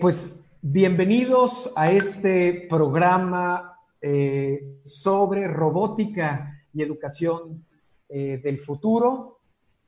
[0.00, 7.64] pues bienvenidos a este programa eh, sobre robótica y educación
[8.08, 9.40] eh, del futuro.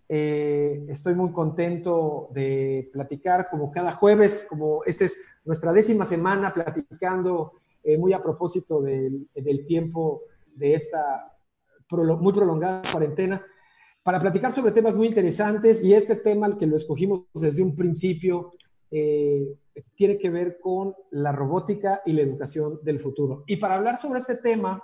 [0.09, 6.52] Eh, estoy muy contento de platicar como cada jueves, como esta es nuestra décima semana
[6.52, 7.52] platicando
[7.98, 10.23] muy a propósito del, del tiempo
[10.55, 11.36] de esta
[11.91, 13.45] muy prolongada cuarentena,
[14.02, 17.77] para platicar sobre temas muy interesantes y este tema, al que lo escogimos desde un
[17.77, 18.50] principio,
[18.96, 19.56] eh,
[19.96, 23.43] tiene que ver con la robótica y la educación del futuro.
[23.48, 24.80] Y para hablar sobre este tema,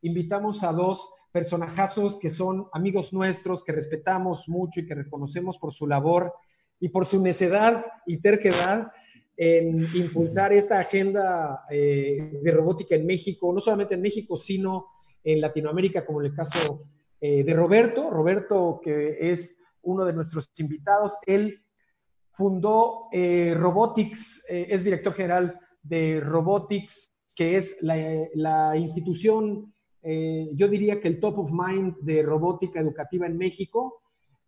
[0.00, 5.74] invitamos a dos personajazos que son amigos nuestros, que respetamos mucho y que reconocemos por
[5.74, 6.32] su labor
[6.80, 8.90] y por su necedad y terquedad
[9.36, 14.86] en impulsar esta agenda eh, de robótica en México, no solamente en México, sino
[15.22, 16.84] en Latinoamérica, como en el caso
[17.20, 18.08] eh, de Roberto.
[18.08, 21.63] Roberto, que es uno de nuestros invitados, él
[22.34, 31.00] fundó eh, Robotics, eh, es director general de Robotics, que es la, institución, yo diría
[31.00, 34.02] que el top of mind de robótica educativa en México.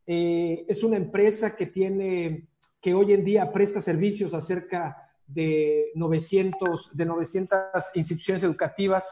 [0.06, 2.48] es una empresa que tiene,
[2.80, 7.58] que hoy en día presta servicios a cerca de 900, de 900
[7.94, 9.08] instituciones educativas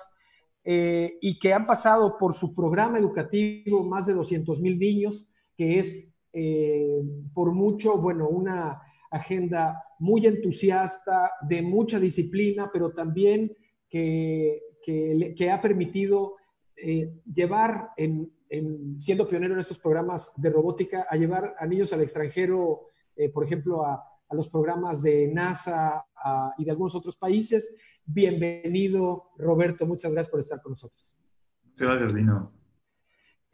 [0.67, 5.79] eh, y que han pasado por su programa educativo más de 200 mil niños, que
[5.79, 7.01] es eh,
[7.33, 13.57] por mucho, bueno, una agenda muy entusiasta, de mucha disciplina, pero también
[13.89, 16.35] que, que, ha permitido
[16.77, 18.31] eh, llevar, en,
[18.99, 22.89] siendo pionero en estos programas de robótica, a llevar a niños al extranjero,
[23.33, 26.05] por ejemplo, a, a, los programas de NASA
[26.59, 29.87] y de algunos otros países Bienvenido, Roberto.
[29.87, 31.17] Muchas gracias por estar con nosotros.
[31.65, 32.53] Muchas gracias, Lino.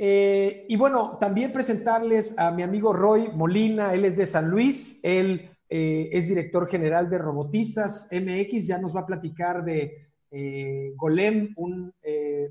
[0.02, 3.92] Eh, y bueno, también presentarles a mi amigo Roy Molina.
[3.92, 4.98] Él es de San Luis.
[5.02, 8.66] Él eh, es director general de Robotistas MX.
[8.66, 11.92] Ya nos va a platicar de eh, Golem, un,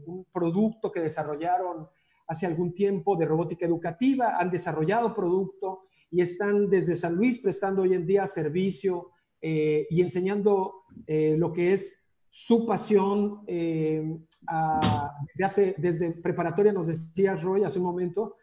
[0.06, 1.88] un producto que desarrollaron
[2.28, 4.38] hace algún tiempo de robótica educativa.
[4.38, 9.10] Han desarrollado producto y están desde San Luis prestando hoy en día servicio
[9.42, 13.42] eh, y enseñando eh, lo que es su pasión
[14.42, 14.88] eh,
[15.34, 18.36] desde, hace, desde preparatoria, nos decía Roy hace un momento,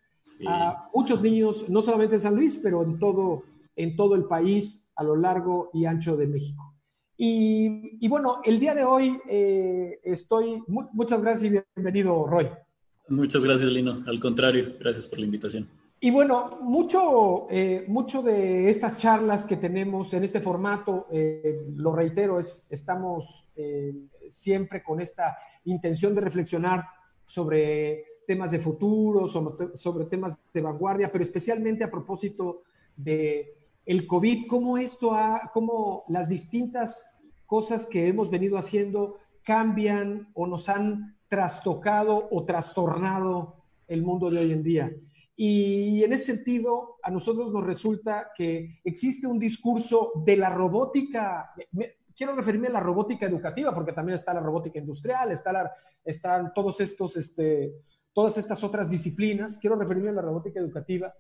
[0.47, 3.45] a muchos niños, no solamente en San Luis, pero en todo,
[3.77, 6.75] en todo el país, a lo largo y ancho de México.
[7.17, 9.21] Y, y bueno, el día de hoy
[10.03, 12.49] estoy, muchas gracias y bienvenido, Roy.
[13.09, 14.03] Muchas gracias, Lino.
[14.07, 15.69] Al contrario, gracias por la invitación.
[15.99, 21.95] Y bueno, mucho, eh, mucho de estas charlas que tenemos en este formato, eh, lo
[21.95, 23.95] reitero, es, estamos eh,
[24.31, 26.87] siempre con esta intención de reflexionar
[27.25, 32.63] sobre temas de futuro, sobre, temas de vanguardia, pero especialmente a propósito
[32.97, 33.55] de
[33.85, 37.17] el COVID, cómo esto ha, cómo las distintas
[37.47, 44.41] cosas que hemos venido haciendo cambian o nos han trastocado o trastornado el mundo de
[44.41, 44.93] hoy en día.
[45.37, 51.51] Y en ese sentido, a nosotros nos resulta que existe un discurso de la robótica,
[52.17, 55.73] quiero referirme a la robótica educativa, porque también está la robótica industrial, está
[56.05, 57.75] están todos estos, este,
[58.13, 61.13] todas estas otras disciplinas, quiero referirme a la robótica educativa,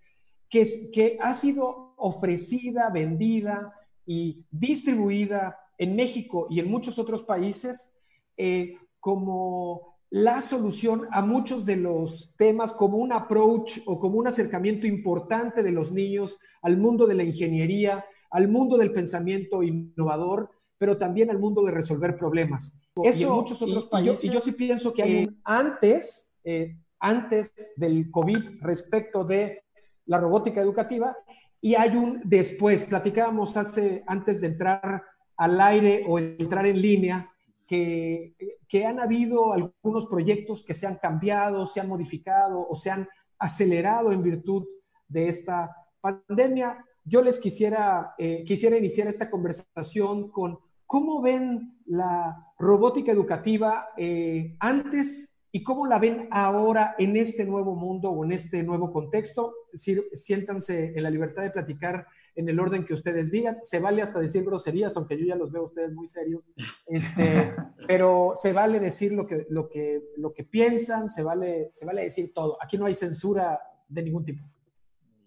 [0.48, 3.74] que, es, que ha sido ofrecida, vendida
[4.06, 7.98] y distribuida en México y en muchos otros países
[8.36, 14.28] eh, como la solución a muchos de los temas como un approach o como un
[14.28, 20.50] acercamiento importante de los niños al mundo de la ingeniería, al mundo del pensamiento innovador,
[20.78, 22.80] pero también al mundo de resolver problemas.
[23.02, 24.24] Eso, y en muchos otros países.
[24.24, 29.62] Y yo, sí pienso que hay un antes, eh, antes del COVID respecto de
[30.06, 31.16] la robótica educativa
[31.60, 32.84] y hay un después.
[32.84, 35.02] Platicábamos hace, antes de entrar
[35.36, 37.30] al aire o entrar en línea
[37.66, 38.34] que,
[38.68, 43.08] que, han habido algunos proyectos que se han cambiado, se han modificado o se han
[43.38, 44.64] acelerado en virtud
[45.08, 46.84] de esta pandemia.
[47.04, 54.56] Yo les quisiera, eh, quisiera iniciar esta conversación con cómo ven la robótica educativa eh,
[54.60, 59.54] antes y cómo la ven ahora en este nuevo mundo o en este nuevo contexto.
[59.72, 63.58] Siéntanse en la libertad de platicar en el orden que ustedes digan.
[63.62, 66.42] Se vale hasta decir groserías, aunque yo ya los veo a ustedes muy serios.
[66.86, 67.54] Este,
[67.88, 72.02] pero se vale decir lo que, lo, que, lo que piensan, se vale, se vale
[72.02, 72.58] decir todo.
[72.62, 73.58] Aquí no hay censura
[73.88, 74.44] de ningún tipo.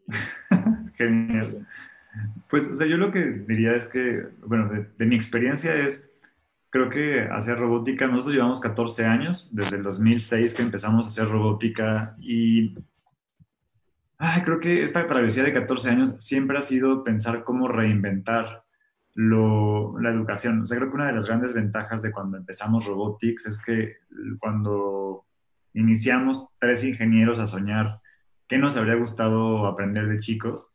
[0.93, 1.67] Genial.
[2.49, 6.09] Pues, o sea, yo lo que diría es que, bueno, de, mi experiencia es,
[6.69, 11.27] creo que hacer robótica, nosotros llevamos 14 años, desde el 2006 que empezamos a hacer
[11.27, 12.75] robótica y
[14.43, 18.63] creo que esta travesía de 14 años siempre ha sido pensar cómo reinventar
[19.15, 20.61] la educación.
[20.61, 23.97] O sea, creo que una de las grandes ventajas de cuando empezamos Robotics es que
[24.39, 25.25] cuando
[25.73, 27.99] iniciamos tres ingenieros a soñar
[28.47, 30.73] qué nos habría gustado aprender de chicos,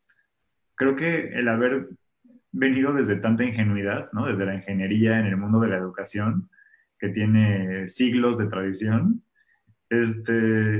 [0.75, 1.89] creo que el haber
[2.51, 4.27] venido desde tanta ingenuidad, ¿no?
[4.27, 6.49] Desde la ingeniería en el mundo de la educación,
[6.97, 9.23] que tiene siglos de tradición,
[9.89, 10.31] este,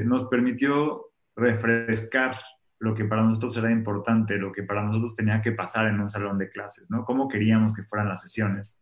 [0.06, 2.38] nos permitió refrescar
[2.80, 6.10] lo que para nosotros era importante, lo que para nosotros tenía que pasar en un
[6.10, 7.04] salón de clases, ¿no?
[7.04, 8.80] Cómo queríamos que fueran las sesiones.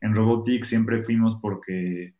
[0.00, 2.14] En Robotics siempre fuimos porque,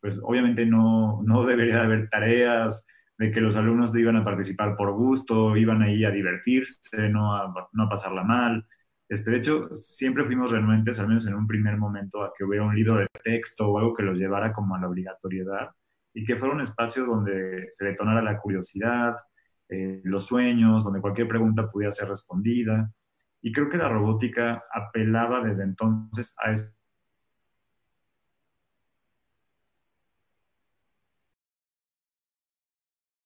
[0.00, 2.86] pues obviamente no, no debería haber tareas,
[3.18, 7.52] de que los alumnos iban a participar por gusto, iban ahí a divertirse, no a,
[7.72, 8.66] no a pasarla mal.
[9.08, 12.64] Este, de hecho, siempre fuimos renuentes, al menos en un primer momento, a que hubiera
[12.64, 15.70] un libro de texto o algo que los llevara como a la obligatoriedad
[16.14, 19.16] y que fuera un espacio donde se detonara la curiosidad,
[19.68, 22.90] eh, los sueños, donde cualquier pregunta pudiera ser respondida.
[23.42, 26.54] Y creo que la robótica apelaba desde entonces a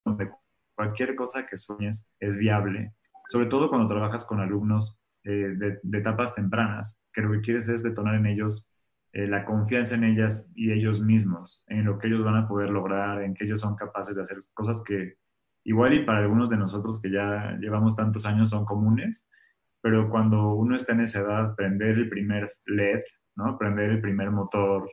[0.05, 0.31] donde
[0.79, 2.95] cualquier cosa que sueñes es viable,
[3.29, 7.83] sobre todo cuando trabajas con alumnos eh, de, etapas tempranas, que lo que quieres es
[7.83, 8.71] detonar en ellos
[9.13, 12.71] eh, la confianza en ellas y ellos mismos, en lo que ellos van a poder
[12.71, 15.15] lograr, en que ellos son capaces de hacer cosas que
[15.65, 19.29] igual y para algunos de nosotros que ya llevamos tantos años son comunes,
[19.83, 23.03] pero cuando uno está en esa edad, prender el primer LED,
[23.35, 23.59] ¿no?
[23.59, 24.89] prender el primer motor,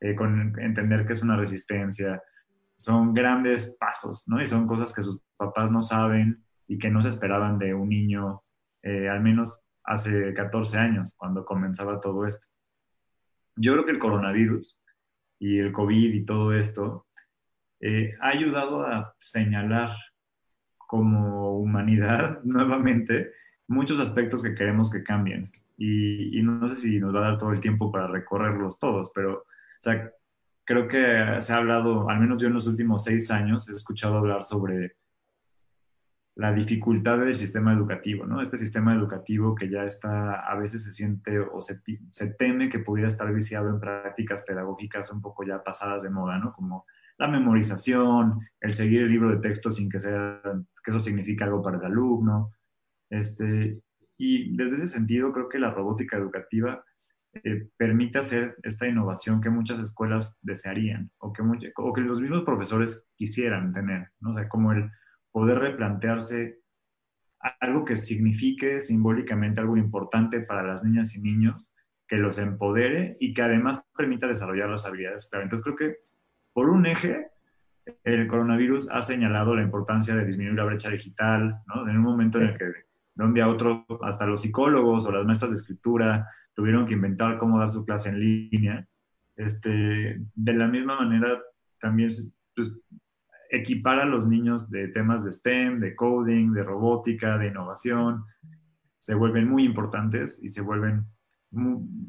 [0.00, 2.22] eh, con entender que es una resistencia,
[2.76, 4.40] son grandes pasos, ¿no?
[4.40, 7.88] Y son cosas que sus papás no saben y que no se esperaban de un
[7.88, 8.42] niño,
[8.82, 12.46] eh, al menos hace 14 años, cuando comenzaba todo esto.
[13.56, 14.80] Yo creo que el coronavirus
[15.38, 17.06] y el COVID y todo esto
[17.80, 19.94] eh, ha ayudado a señalar
[20.86, 23.32] como humanidad nuevamente
[23.66, 25.50] muchos aspectos que queremos que cambien.
[25.76, 29.44] Y, no sé si nos va a dar todo el tiempo para recorrerlos todos, pero
[30.64, 34.16] creo que se ha hablado, al menos yo en los últimos seis años, he escuchado
[34.18, 34.96] hablar sobre
[36.36, 38.42] la dificultad del sistema educativo, ¿no?
[38.42, 41.80] Este sistema educativo que ya está, a veces se siente o se,
[42.10, 46.38] se teme que pudiera estar viciado en prácticas pedagógicas un poco ya pasadas de moda,
[46.38, 46.52] ¿no?
[46.52, 46.86] Como
[47.18, 51.62] la memorización, el seguir el libro de texto sin que, sea, que eso signifique algo
[51.62, 52.50] para el alumno.
[53.08, 53.80] Este,
[54.18, 56.84] y desde ese sentido, creo que la robótica educativa
[57.42, 61.42] eh, permite hacer esta innovación que muchas escuelas desearían o que,
[61.76, 64.30] o que los mismos profesores quisieran tener, ¿no?
[64.30, 64.90] O sea, como el
[65.32, 66.60] poder replantearse
[67.60, 71.74] algo que signifique simbólicamente algo importante para las niñas y niños,
[72.06, 75.44] que los empodere y que además permita desarrollar las habilidades clave.
[75.44, 75.96] Entonces creo que
[76.52, 77.28] por un eje,
[78.04, 81.88] el coronavirus ha señalado la importancia de disminuir la brecha digital, ¿no?
[81.88, 82.64] En un momento en el que
[83.14, 86.94] de un día a otro hasta los psicólogos o las maestras de escritura tuvieron que
[86.94, 88.86] inventar cómo dar su clase en línea.
[89.36, 91.40] Este, de la misma manera,
[91.80, 92.10] también
[92.54, 92.72] pues,
[93.50, 98.24] equipar a los niños de temas de STEM, de coding, de robótica, de innovación,
[98.98, 101.04] se vuelven muy importantes y se vuelven,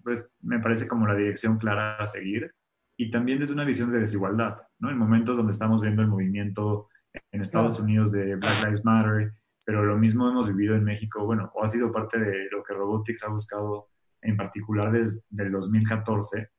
[0.03, 2.53] pues me parece como la dirección clara a seguir.
[2.97, 4.89] Y también desde una visión de desigualdad, ¿no?
[4.89, 6.87] En momentos donde estamos viendo el movimiento
[7.31, 9.33] en Estados Unidos de Black Lives Matter,
[9.65, 12.73] pero lo mismo hemos vivido en México, bueno, o ha sido parte de lo que
[12.73, 13.89] Robotics ha buscado
[14.25, 16.49] en particular desde el 2014,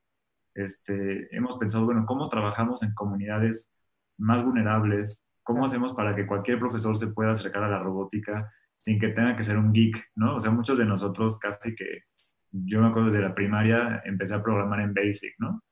[0.54, 3.72] este, hemos pensado, bueno, ¿cómo trabajamos en comunidades
[4.18, 5.22] más vulnerables?
[5.42, 9.36] ¿Cómo hacemos para que cualquier profesor se pueda acercar a la robótica sin que tenga
[9.36, 10.36] que ser un geek, ¿no?
[10.36, 12.04] O sea, muchos de nosotros casi que,
[12.52, 15.62] yo me acuerdo desde la primaria, empecé a programar en BASIC, ¿no?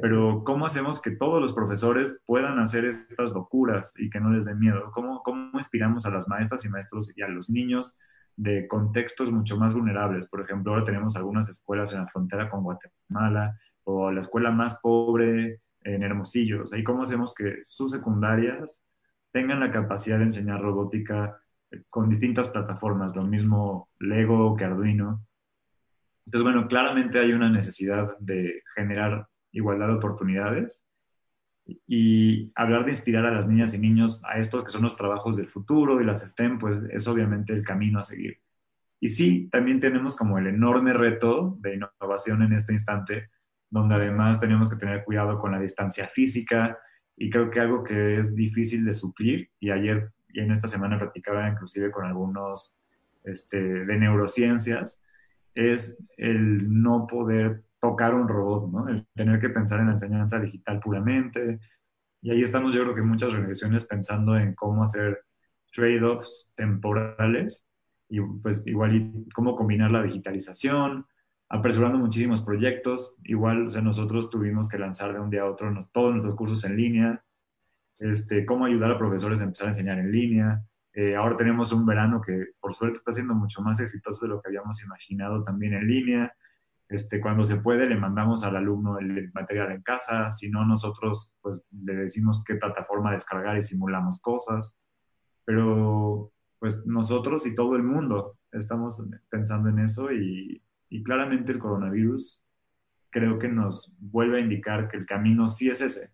[0.00, 4.44] Pero ¿cómo hacemos que todos los profesores puedan hacer estas locuras y que no les
[4.44, 4.92] den miedo?
[4.92, 7.98] ¿Cómo, ¿Cómo inspiramos a las maestras y maestros y a los niños
[8.40, 10.26] de contextos mucho más vulnerables.
[10.26, 13.54] Por ejemplo, ahora tenemos algunas escuelas en la frontera con Guatemala
[13.84, 16.64] o la escuela más pobre en Hermosillo.
[16.74, 18.82] ¿Y cómo hacemos que sus secundarias
[19.30, 21.38] tengan la capacidad de enseñar robótica
[21.70, 25.22] eh, con distintas plataformas, lo mismo Lego que Arduino?
[26.24, 30.88] Entonces, bueno, claramente hay una necesidad de generar igualdad de oportunidades
[31.86, 35.36] y hablar de inspirar a las niñas y niños a estos que son los trabajos
[35.36, 38.38] del futuro y las STEM, pues es obviamente el camino a seguir.
[39.00, 43.30] Y sí, también tenemos como el enorme reto de innovación en este instante,
[43.70, 46.78] donde además tenemos que tener cuidado con la distancia física
[47.16, 50.98] y creo que algo que es difícil de suplir, y ayer y en esta semana
[50.98, 52.76] platicaba inclusive con algunos
[53.24, 55.00] este, de neurociencias,
[55.54, 58.88] es el no poder tocar un robot, ¿no?
[58.88, 61.60] El tener que pensar en la enseñanza digital puramente.
[62.22, 65.24] Y ahí estamos yo creo que muchas organizaciones pensando en cómo hacer
[65.72, 67.66] trade-offs temporales
[68.08, 71.06] y pues igual cómo combinar la digitalización
[71.50, 73.16] apresurando muchísimos proyectos.
[73.24, 76.64] Igual, o sea, nosotros tuvimos que lanzar de un día a otro todos nuestros cursos
[76.64, 77.24] en línea,
[77.98, 80.62] este, cómo ayudar a profesores a empezar a enseñar en línea.
[80.92, 84.40] Eh, ahora tenemos un verano que por suerte está siendo mucho más exitoso de lo
[84.40, 86.32] que habíamos imaginado también en línea.
[86.90, 91.32] Este, cuando se puede le mandamos al alumno el material en casa, si no nosotros
[91.40, 94.76] pues le decimos qué plataforma descargar y simulamos cosas,
[95.44, 101.60] pero pues nosotros y todo el mundo estamos pensando en eso y, y claramente el
[101.60, 102.44] coronavirus
[103.10, 106.10] creo que nos vuelve a indicar que el camino sí es ese.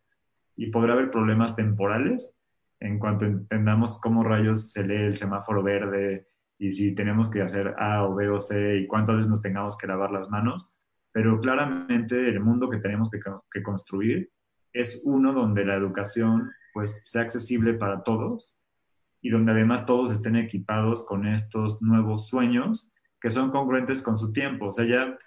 [0.57, 2.35] Y podrá haber problemas temporales
[2.81, 7.75] en cuanto entendamos cómo rayos se lee el semáforo verde y si tenemos que hacer
[7.79, 10.81] A o B o C y cuántas veces nos tengamos que lavar las manos,
[11.13, 14.31] pero claramente el mundo que tenemos que, construir
[14.73, 18.61] es uno donde la educación pues sea accesible para todos
[19.23, 24.33] y donde además todos estén equipados con estos nuevos sueños que son congruentes con su
[24.33, 24.67] tiempo.
[24.67, 25.19] O sea, ya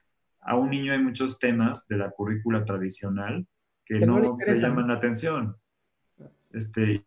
[0.41, 3.47] a un niño hay muchos temas de la currícula tradicional
[3.83, 5.55] que, no, no le llaman la atención.
[6.51, 7.03] Este,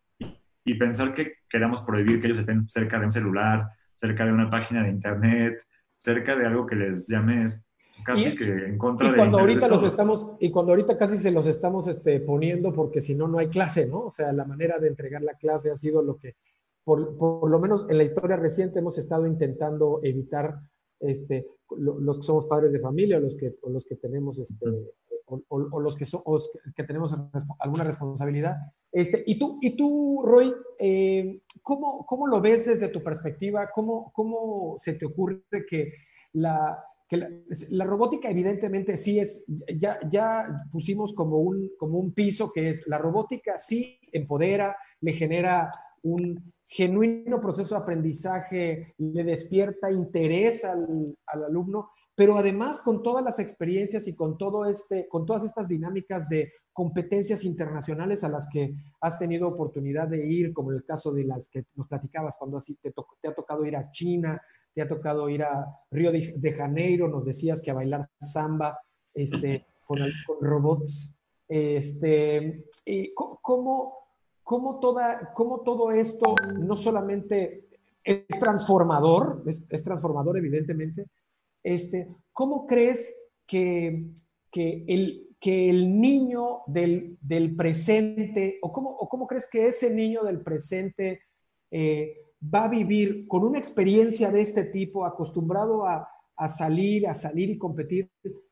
[0.65, 3.69] y pensar que queramos prohibir que ellos estén cerca de un celular,
[4.03, 5.61] cerca de una página de internet,
[5.95, 7.45] cerca de algo que les llame
[8.03, 11.47] casi que en contra y cuando ahorita los estamos y cuando ahorita casi se los
[11.47, 14.89] estamos este, poniendo porque si no no hay clase no o sea la manera de
[14.89, 16.35] entregar la clase ha sido lo que
[16.83, 20.59] por, por lo menos en la historia reciente hemos estado intentando evitar
[20.99, 24.65] este los que somos padres de familia o los que o los que tenemos este
[25.47, 26.05] o, los que,
[26.75, 27.15] que tenemos
[27.59, 28.55] alguna responsabilidad.
[28.91, 33.69] Este, y, tú, y tú, Roy, eh, ¿cómo, ¿cómo, lo ves desde tu perspectiva?
[33.73, 35.93] ¿Cómo, cómo se te ocurre que
[36.33, 37.17] la, que
[37.69, 39.45] la, robótica evidentemente sí es,
[39.77, 45.13] ya, ya pusimos como un, como un piso que es, la robótica sí empodera, le
[45.13, 45.71] genera
[46.03, 53.23] un genuino proceso de aprendizaje, le despierta interés al, al alumno, pero además con todas
[53.23, 58.47] las experiencias y con todo este, con todas estas dinámicas de competencias internacionales a las
[58.51, 62.35] que has tenido oportunidad de ir, como en el caso de las que nos platicabas
[62.37, 64.41] cuando así te, te ha tocado ir a China,
[64.73, 68.79] te ha tocado ir a Río de, Janeiro, nos decías que a bailar samba
[69.13, 69.99] este, con,
[70.41, 71.15] robots.
[71.47, 72.65] Este,
[73.41, 73.97] ¿cómo,
[74.43, 77.67] cómo, toda, ¿Cómo todo esto no solamente
[78.03, 81.07] es transformador, es transformador evidentemente,
[81.63, 83.13] este, ¿cómo crees
[83.47, 84.05] que,
[84.51, 89.93] que, el, que el niño del, del presente, o cómo, o cómo, crees que ese
[89.93, 91.21] niño del presente
[91.71, 97.13] eh, va a vivir con una experiencia de este tipo, acostumbrado a, a salir, a
[97.13, 98.09] salir y competir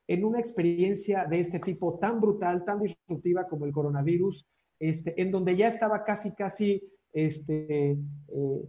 [0.08, 4.46] en una experiencia de este tipo tan brutal, tan disruptiva como el coronavirus,
[4.80, 6.82] este, en donde ya estaba casi, casi
[7.13, 8.62] este, eh,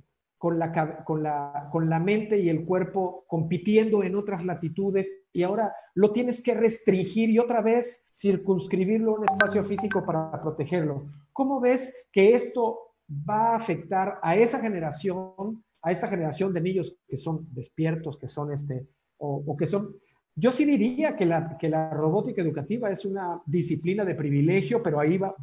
[0.42, 5.44] con la, con, la, con la mente y el cuerpo compitiendo en otras latitudes y
[5.44, 11.06] ahora lo tienes que restringir y otra vez circunscribirlo a un espacio físico para protegerlo.
[11.32, 12.76] ¿Cómo ves que esto
[13.08, 18.28] va a afectar a esa generación, a esta generación de niños que son despiertos, que
[18.28, 19.94] son este, o, que son...
[20.34, 24.98] Yo sí diría que la, que la robótica educativa es una disciplina de privilegio, pero
[24.98, 25.36] ahí va,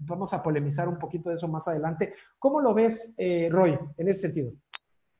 [0.00, 2.14] vamos a polemizar un poquito de eso más adelante.
[2.38, 4.52] ¿Cómo lo ves, eh, Roy, en ese sentido?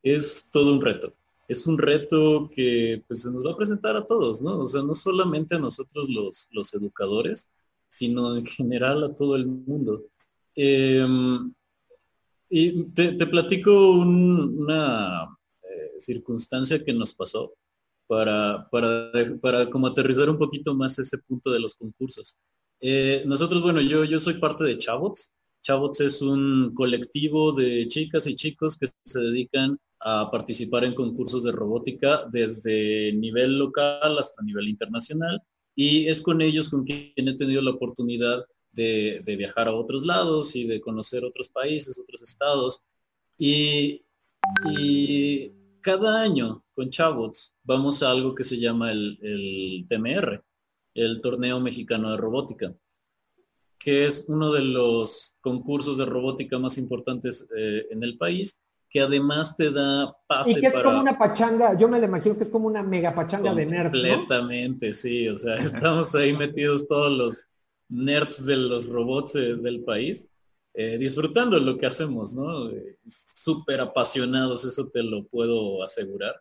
[0.02, 1.14] Es todo un reto.
[1.48, 4.60] Es un reto que pues, se nos va a presentar a todos, ¿no?
[4.60, 7.50] O sea, no solamente a nosotros los, los educadores,
[7.88, 10.04] sino en general a todo el mundo.
[10.54, 11.52] Em,
[12.48, 15.24] y te, platico una
[15.62, 17.52] eh, circunstancia que nos pasó
[18.06, 19.10] para, para,
[19.40, 22.38] para como aterrizar un poquito más ese punto de los concursos.
[22.80, 25.32] Eh, nosotros, bueno, yo, soy parte de Chabots.
[25.62, 31.44] Chabots es un colectivo de chicas y chicos que se dedican a participar en concursos
[31.44, 35.42] de robótica desde nivel local hasta nivel internacional.
[35.74, 40.56] Y es con ellos con quien he tenido la oportunidad de, viajar a otros lados
[40.56, 42.82] y de conocer otros países, otros estados.
[43.38, 44.02] Y,
[45.82, 50.44] cada año con Chabots vamos a algo que se llama el TMR,
[50.94, 52.74] el Torneo Mexicano de Robótica,
[53.78, 59.00] que es uno de los concursos de robótica más importantes eh, en el país, que
[59.00, 62.44] además te da pase y que es como una pachanga, yo me lo imagino que
[62.44, 67.10] es como una mega pachanga de nerds, Completamente, sí, o sea, estamos ahí metidos todos
[67.10, 67.46] los
[67.88, 70.28] nerds de los robots eh, del país,
[70.74, 72.70] eh, disfrutando lo que hacemos, ¿no?
[73.06, 76.34] Súper apasionados, eso te lo puedo asegurar.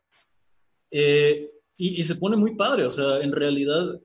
[0.91, 3.99] y, y, se pone muy padre, o sea, en realidad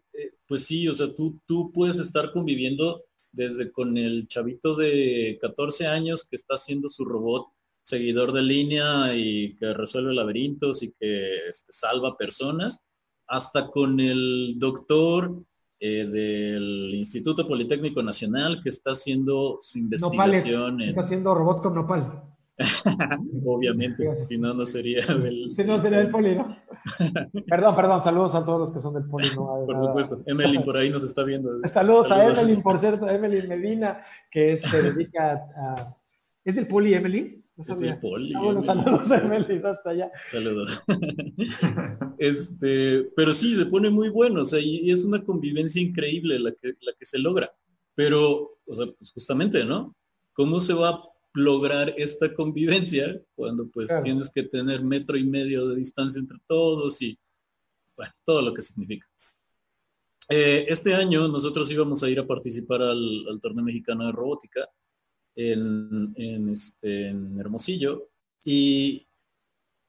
[0.46, 5.86] pues sí, o sea, tú, tú puedes estar conviviendo desde con el chavito de 14
[5.86, 7.48] años que está haciendo su robot
[7.82, 12.84] seguidor de línea y que resuelve laberintos y que este, salva personas,
[13.26, 15.42] hasta con el doctor
[15.80, 20.80] eh, del Instituto Politécnico Nacional que está haciendo su investigación.
[20.80, 22.33] Está haciendo robots con nopal.
[23.44, 25.52] Obviamente, si no, no sería del...
[25.52, 26.56] Si no, sería del poli, ¿no?
[27.48, 29.28] perdón, perdón, saludos a todos los que son del poli.
[29.34, 31.50] por supuesto, Emily por ahí nos está viendo.
[31.64, 35.96] Saludos, a Emily, por cierto, Emily Medina, que se dedica a...
[36.44, 37.42] ¿Es del poli, Emily?
[37.56, 38.32] No es del poli.
[38.34, 40.12] Ah, bueno, saludos a Emily, hasta allá.
[40.28, 40.82] Saludos.
[42.18, 46.52] este, pero sí, se pone muy bueno, o sea, y es una convivencia increíble la
[46.52, 47.52] que, la que se logra.
[47.94, 49.94] Pero, o sea, pues justamente, ¿no?
[50.32, 55.66] ¿Cómo se va a lograr esta convivencia cuando pues tienes que tener metro y medio
[55.66, 57.18] de distancia entre todos y
[57.96, 59.06] bueno, todo lo que significa.
[60.28, 64.68] Eh, este año nosotros íbamos a ir a participar al, torneo mexicano de robótica
[65.34, 68.08] en, este, en Hermosillo
[68.44, 69.06] y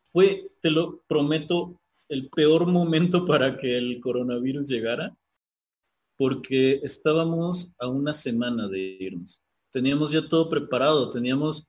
[0.03, 5.15] fue, te lo prometo, el peor momento para que el coronavirus llegara
[6.17, 9.44] porque estábamos a una semana de irnos
[9.75, 11.67] teníamos ya todo preparado, teníamos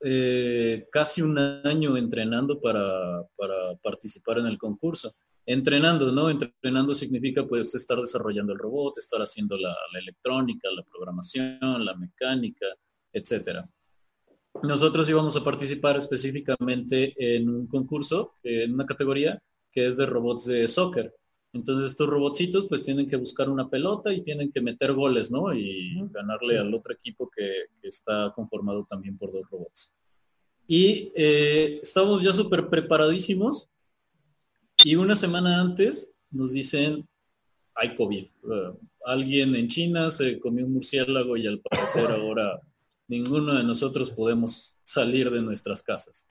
[0.00, 5.14] eh, casi un año entrenando para, para, participar en el concurso.
[5.46, 6.30] Entrenando, ¿no?
[6.30, 11.94] Entrenando significa pues estar desarrollando el robot, estar haciendo la, la electrónica, la programación, la
[11.94, 12.66] mecánica,
[13.12, 13.60] etc.
[14.64, 19.40] Nosotros íbamos a participar específicamente en un concurso, en una categoría
[19.70, 21.14] que es de robots de soccer.
[21.58, 25.52] Entonces estos robotcitos pues tienen que buscar una pelota y tienen que meter goles, ¿no?
[25.52, 29.94] Y ganarle al otro equipo que, está conformado también por dos robots.
[30.66, 33.68] Y eh, estamos ya súper preparadísimos
[34.84, 37.08] y una semana antes nos dicen,
[37.74, 38.26] hay COVID.
[38.42, 42.60] Uh, alguien en China se comió un murciélago y al parecer ahora
[43.08, 46.26] ninguno de nosotros podemos salir de nuestras casas.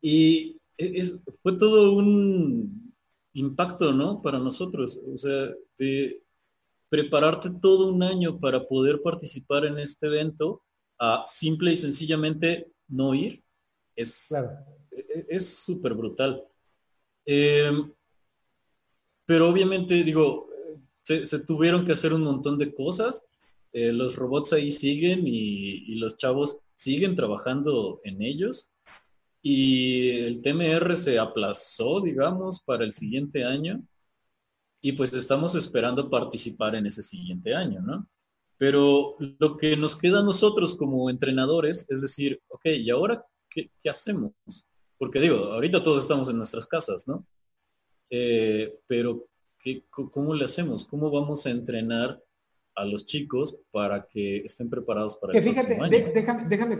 [0.00, 2.89] Y es, fue todo un,
[3.34, 4.22] impacto, ¿no?
[4.22, 6.22] Para nosotros, o sea, de
[6.88, 10.62] prepararte todo un año para poder participar en este evento
[10.98, 13.42] a simple y sencillamente no ir,
[13.94, 14.32] es
[14.90, 16.44] e-, es súper brutal.
[17.24, 17.92] Em,
[19.24, 20.48] pero obviamente, digo,
[21.02, 23.24] se, tuvieron que hacer un montón de cosas.
[23.72, 28.72] Eh, los robots ahí siguen y, y los chavos siguen trabajando en ellos
[29.42, 33.82] y el TMR se aplazó, digamos, para el siguiente año
[34.82, 38.08] y pues estamos esperando participar en ese siguiente año, ¿no?
[38.58, 43.70] Pero lo que nos queda a nosotros como entrenadores es decir, ok, ¿y ahora qué,
[43.88, 44.32] hacemos?
[44.98, 47.26] Porque digo, ahorita todos estamos en nuestras casas, ¿no?
[48.10, 49.26] Eh, pero
[49.58, 50.84] ¿qué, ¿cómo le hacemos?
[50.84, 52.22] ¿Cómo vamos a entrenar
[52.80, 56.12] a los chicos para que estén preparados para el fíjate, próximo año.
[56.14, 56.78] déjame, déjame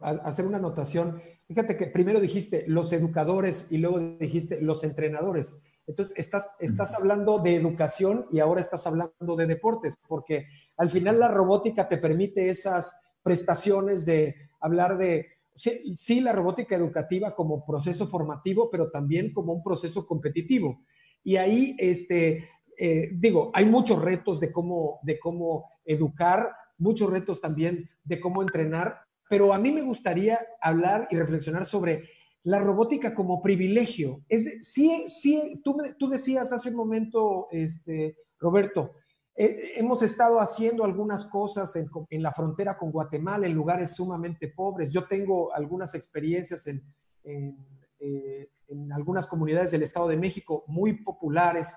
[0.00, 1.20] hacer una anotación.
[1.48, 5.56] Fíjate que primero dijiste los educadores y luego dijiste los entrenadores.
[5.86, 11.18] Entonces, estás, estás hablando de educación y ahora estás hablando de deportes, porque al final
[11.18, 17.66] la robótica te permite esas prestaciones de hablar de, sí, sí, la robótica educativa como
[17.66, 20.80] proceso formativo, pero también como un proceso competitivo.
[21.22, 27.40] Y ahí, este, eh, digo, hay muchos retos de cómo, de cómo educar, muchos retos
[27.40, 32.08] también de cómo entrenar, pero a mí me gustaría hablar y reflexionar sobre
[32.42, 34.22] la robótica como privilegio.
[34.28, 38.92] Es de, sí, sí, tú, tú decías hace un momento, este, Roberto,
[39.36, 44.48] eh, hemos estado haciendo algunas cosas en, en, la frontera con Guatemala, en lugares sumamente
[44.48, 44.92] pobres.
[44.92, 46.84] Yo tengo algunas experiencias en,
[47.24, 47.56] en,
[47.98, 51.74] eh, en algunas comunidades del Estado de México muy populares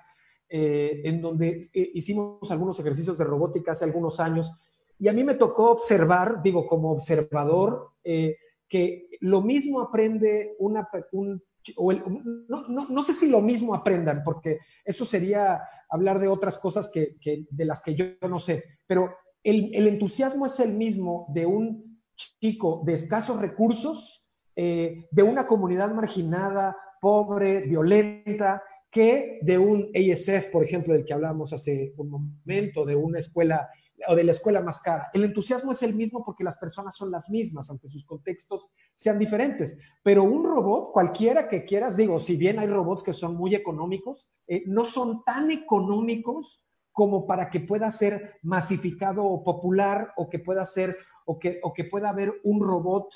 [0.50, 4.50] eh, en donde eh, hicimos algunos ejercicios de robótica hace algunos años,
[4.98, 10.88] y a mí me tocó observar, digo, como observador, eh, que lo mismo aprende una,
[11.12, 11.44] un,
[11.78, 17.18] no, sé si lo mismo aprendan, porque eso sería hablar de otras cosas que,
[17.50, 22.02] de las que yo no sé, pero el, el, entusiasmo es el mismo de un
[22.16, 30.64] chico de escasos recursos, de una comunidad marginada, pobre, violenta, que de un ASF, por
[30.64, 33.70] ejemplo, del que hablábamos hace un momento, de una escuela
[34.08, 35.10] o de la escuela más cara.
[35.14, 39.18] El entusiasmo es el mismo porque las personas son las mismas, aunque sus contextos sean
[39.18, 39.78] diferentes.
[40.04, 44.30] Pero un robot, cualquiera que quieras, digo, si bien hay robots que son muy económicos,
[44.48, 50.40] eh, no son tan económicos como para que pueda ser masificado o popular o que
[50.40, 53.10] pueda ser o que, o que pueda haber un robot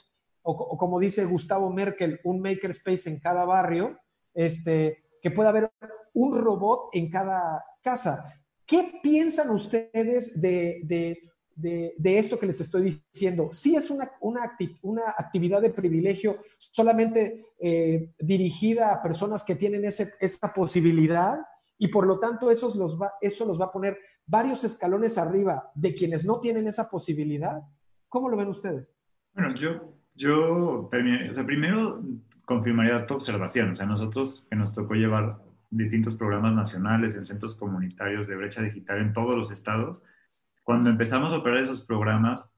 [0.43, 3.99] o, o como dice Gustavo Merkel, un makerspace en cada barrio,
[4.33, 5.71] este, que pueda haber
[6.13, 8.33] un robot en cada casa.
[8.65, 11.19] ¿Qué piensan ustedes de,
[12.03, 13.49] esto que les estoy diciendo?
[13.51, 14.43] ¿Sí es una, una,
[15.17, 21.39] actividad de privilegio solamente eh, dirigida a personas que tienen esa posibilidad?
[21.83, 25.71] y por lo tanto eso los, va, eso los va a poner varios escalones arriba
[25.73, 27.59] de quienes no tienen esa posibilidad.
[28.07, 28.95] ¿Cómo lo ven ustedes?
[29.33, 32.03] Bueno, yo, yo o sea, primero
[32.45, 33.71] confirmaría tu observación.
[33.71, 35.37] O sea, nosotros que nos tocó llevar
[35.69, 40.03] distintos programas nacionales en centros comunitarios de brecha digital en todos los estados,
[40.63, 42.53] cuando empezamos a operar esos programas,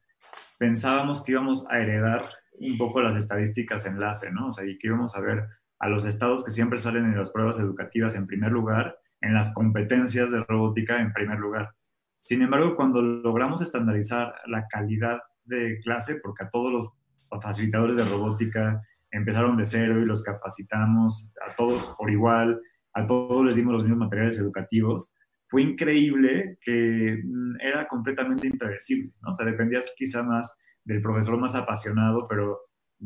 [0.58, 4.50] pensábamos que íbamos a heredar un poco las estadísticas enlace, ¿no?
[4.50, 5.46] O sea, y que íbamos a ver
[5.80, 9.54] a los estados que siempre salen en las pruebas educativas en primer lugar, en las
[9.54, 11.74] competencias de robótica en primer lugar.
[12.22, 18.06] Sin embargo, cuando logramos estandarizar la calidad de clase, porque a todos los facilitadores de
[18.06, 18.82] robótica
[19.14, 22.60] empezaron de cero y los capacitamos a todos por igual,
[22.94, 25.16] a todos les dimos los mismos materiales educativos,
[25.48, 29.30] fue increíble que mm, era completamente impredecible, ¿no?
[29.30, 32.58] O sea, dependías quizá más del profesor más apasionado, pero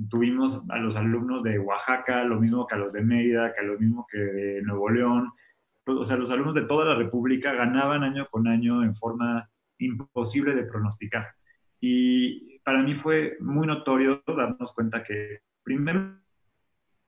[0.10, 3.64] tuvimos a los alumnos de Oaxaca, lo mismo que a los de Mérida, que a
[3.64, 5.32] lo mismo que de Nuevo León,
[5.86, 10.56] o sea, los alumnos de toda la República ganaban año con año en forma imposible
[10.56, 11.28] de pronosticar.
[11.80, 16.14] Y para mí fue muy notorio darnos cuenta que, primer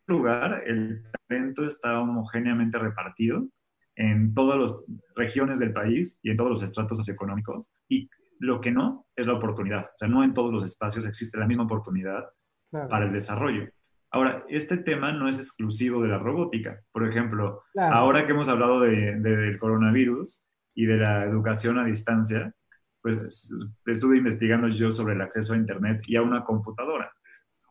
[0.05, 3.47] lugar, el talento está homogéneamente repartido
[3.95, 4.73] en todas las
[5.15, 7.71] regiones del país y en todos los estratos socioeconómicos.
[7.87, 9.85] Y lo que no es la oportunidad.
[9.85, 12.25] O sea, no en todos los espacios existe la misma oportunidad
[12.71, 13.69] para el desarrollo.
[14.11, 16.81] Ahora, este tema no es exclusivo de la robótica.
[16.91, 20.45] Por ejemplo, ahora que hemos hablado de, del coronavirus
[20.75, 22.53] y de la educación a distancia,
[23.01, 23.53] pues
[23.85, 27.11] estuve investigando yo sobre el acceso a Internet y a una computadora.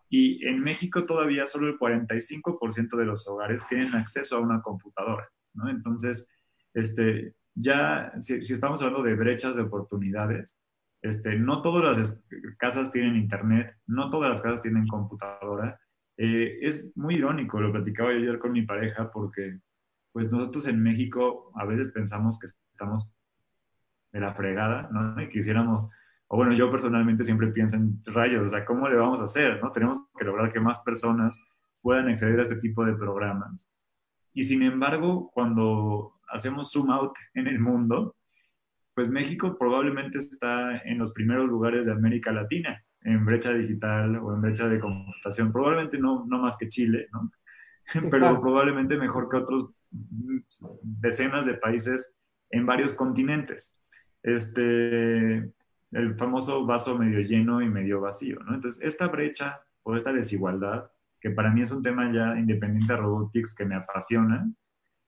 [0.08, 5.28] Y en México todavía solo el 45% de los hogares tienen acceso a una computadora,
[5.54, 5.68] ¿no?
[5.68, 6.28] Entonces,
[6.72, 10.58] este, ya, si, estamos hablando de brechas de oportunidades,
[11.02, 12.24] este, no todas las
[12.58, 15.78] casas tienen internet, no todas las casas tienen computadora.
[16.16, 19.58] Eh, es muy irónico, lo platicaba yo ayer con mi pareja, porque
[20.12, 23.08] pues nosotros en México a veces pensamos que estamos
[24.12, 25.20] de la fregada, ¿no?
[25.20, 25.88] Y quisiéramos,
[26.28, 29.62] o bueno, yo personalmente siempre pienso en rayos, o sea, ¿cómo le vamos a hacer,
[29.62, 29.72] no?
[29.72, 31.40] Tenemos que lograr que más personas
[31.80, 33.70] puedan acceder a este tipo de programas.
[34.34, 38.14] Y sin embargo, cuando hacemos zoom out en el mundo,
[38.94, 44.34] pues México probablemente está en los primeros lugares de América Latina en brecha digital o
[44.34, 45.52] en brecha de computación.
[45.52, 47.30] Probablemente no, no más que Chile, ¿no?
[48.10, 52.14] pero probablemente mejor que otros decenas de países
[52.50, 53.76] en varios continentes.
[54.22, 55.50] Este,
[55.92, 58.55] el famoso vaso medio lleno y medio vacío, ¿no?
[58.55, 62.98] Entonces, esta brecha o esta desigualdad, que para mí es un tema ya independiente de
[62.98, 64.51] robotics que me apasiona,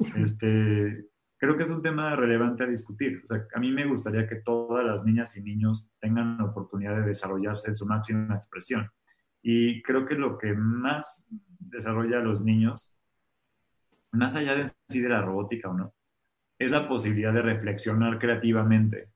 [0.16, 3.22] este, creo que es un tema relevante a discutir.
[3.24, 6.96] O sea, a mí me gustaría que todas las niñas y niños tengan la oportunidad
[6.96, 8.90] de desarrollarse en su máxima expresión.
[9.42, 11.26] Y creo que lo que más
[11.58, 12.96] desarrolla a los niños,
[14.12, 15.94] más allá de sí de la robótica o no,
[16.58, 19.08] es la posibilidad de reflexionar creativamente,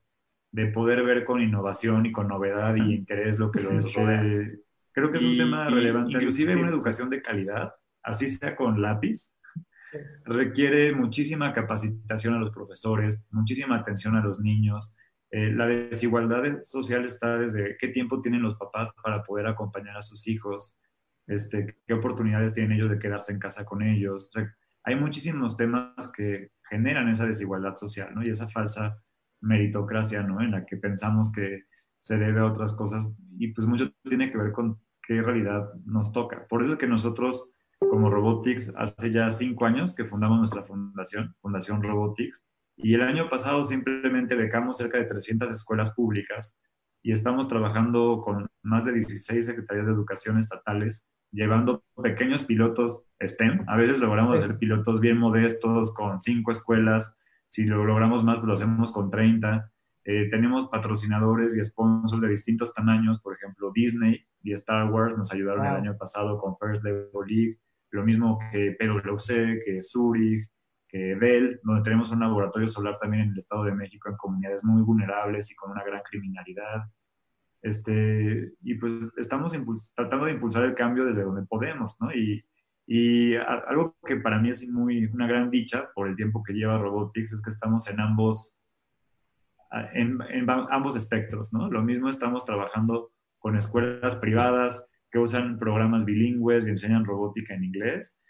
[0.54, 4.22] de poder ver con innovación y con novedad y interés lo que los rodea.
[4.92, 6.12] Creo que es un tema relevante.
[6.12, 9.34] Inclusive una educación de calidad, así sea con lápiz,
[10.24, 14.94] requiere muchísima capacitación a los profesores, muchísima atención a los niños.
[15.32, 20.02] Eh, la desigualdad social está desde qué tiempo tienen los papás para poder acompañar a
[20.02, 20.80] sus hijos,
[21.26, 24.30] este, qué oportunidades tienen ellos de quedarse en casa con ellos.
[24.84, 28.24] hay muchísimos temas que generan esa desigualdad social, ¿no?
[28.24, 29.02] Y esa falsa
[29.44, 30.40] meritocracia, ¿no?
[30.40, 31.64] En la que pensamos que
[32.00, 36.12] se debe a otras cosas y pues mucho tiene que ver con qué realidad nos
[36.12, 36.46] toca.
[36.48, 41.34] Por eso es que nosotros como Robotics hace ya cinco años que fundamos nuestra fundación,
[41.40, 42.42] Fundación Robotics,
[42.76, 46.58] y el año pasado simplemente becamos cerca de 300 escuelas públicas
[47.02, 53.64] y estamos trabajando con más de 16 secretarías de educación estatales, llevando pequeños pilotos STEM.
[53.68, 57.14] A veces logramos hacer pilotos bien modestos con cinco escuelas.
[57.54, 59.70] Si lo logramos más, pues lo hacemos con 30.
[60.02, 65.32] Eh, tenemos patrocinadores y sponsors de distintos tamaños, por ejemplo, Disney y Star Wars nos
[65.32, 67.58] ayudaron el año pasado con First Level League
[67.92, 70.48] lo mismo que PwC, que Zurich,
[70.88, 74.64] que Dell, donde tenemos un laboratorio solar también en el Estado de México, en comunidades
[74.64, 76.82] muy vulnerables y con una gran criminalidad.
[77.62, 79.56] Este, y pues estamos
[79.94, 82.12] tratando de impulsar el cambio desde donde podemos, ¿no?
[82.12, 82.44] Y,
[82.86, 86.78] y algo que para mí es muy, una gran dicha por el tiempo que lleva
[86.78, 88.54] Robotics es que estamos en ambos,
[89.94, 91.70] en, ambos espectros, ¿no?
[91.70, 97.64] Lo mismo estamos trabajando con escuelas privadas, que usan programas bilingües y enseñan robótica en
[97.64, 98.20] inglés,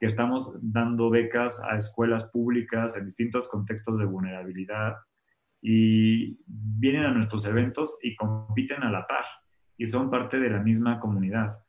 [0.00, 4.96] que estamos dando becas a escuelas públicas en distintos contextos de vulnerabilidad
[5.62, 9.24] y vienen a nuestros eventos y compiten a la par
[9.78, 11.63] y son parte de la misma comunidad.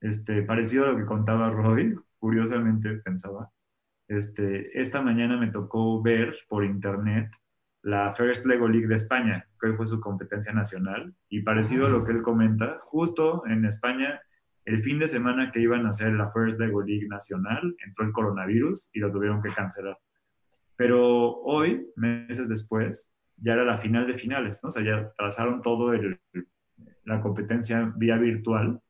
[0.00, 3.50] Este, parecido a lo que contaba Roy, curiosamente pensaba,
[4.08, 7.30] este, esta mañana me tocó ver por internet
[7.82, 12.04] la First Lego League de España, que fue su competencia nacional, y parecido a lo
[12.04, 14.20] que él comenta, justo en España,
[14.64, 18.12] el fin de semana que iban a hacer la First Lego League nacional, entró el
[18.12, 19.96] coronavirus y lo tuvieron que cancelar.
[20.76, 24.68] Pero hoy, meses después, ya era la final de finales, ¿no?
[24.68, 26.20] O sea, ya trazaron todo el,
[27.04, 28.80] la competencia vía virtual.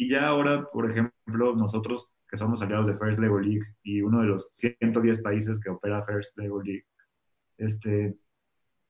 [0.00, 4.22] Y ya ahora, por ejemplo, nosotros que somos aliados de First Lego League y uno
[4.22, 6.86] de los 110 países que opera First Lego League,
[7.58, 8.16] este,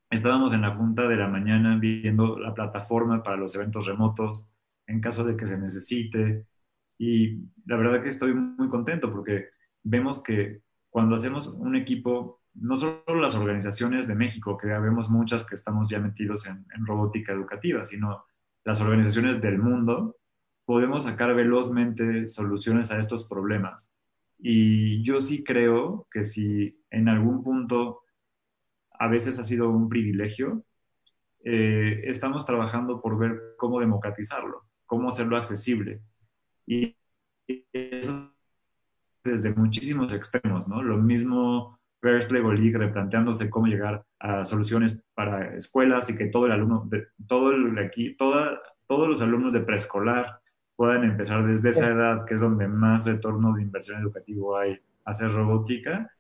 [0.09, 4.49] estábamos en la junta de la mañana viendo la plataforma para los eventos remotos
[4.87, 6.47] en caso de que se necesite.
[6.97, 9.49] Y la verdad que estoy muy contento porque
[9.83, 15.45] vemos que cuando hacemos un equipo, no solo las organizaciones de México, que vemos muchas
[15.45, 18.27] que estamos ya metidos en robótica educativa, sino
[18.63, 20.20] las organizaciones del mundo,
[20.65, 23.93] podemos sacar velozmente soluciones a estos problemas.
[24.39, 28.03] Y yo sí creo que si en algún punto
[28.93, 30.65] a veces ha sido un privilegio,
[31.45, 36.01] eh, estamos trabajando por ver cómo democratizarlo, cómo hacerlo accesible.
[36.67, 36.97] Y
[37.73, 38.33] eso
[39.25, 40.83] desde muchísimos extremos, ¿no?
[40.83, 46.47] Lo mismo First Lego League replanteándose cómo llegar a soluciones para escuelas y que todo
[46.47, 46.89] el alumno,
[47.27, 50.40] todo el aquí, toda, todos los alumnos de preescolar
[50.81, 55.11] puedan empezar desde esa edad, que es donde más retorno de inversión educativo hay, a
[55.11, 56.11] hacer robótica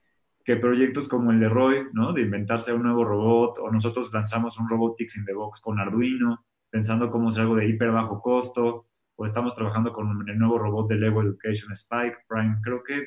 [0.44, 2.12] que proyectos como el de Roy, ¿no?
[2.12, 6.44] De inventarse un nuevo robot, o nosotros lanzamos un Robotics in the Box con Arduino,
[6.68, 8.84] pensando cómo es algo de hiper bajo costo,
[9.16, 12.58] o estamos trabajando con el nuevo robot de Lego Education Spike Prime.
[12.62, 13.06] Creo que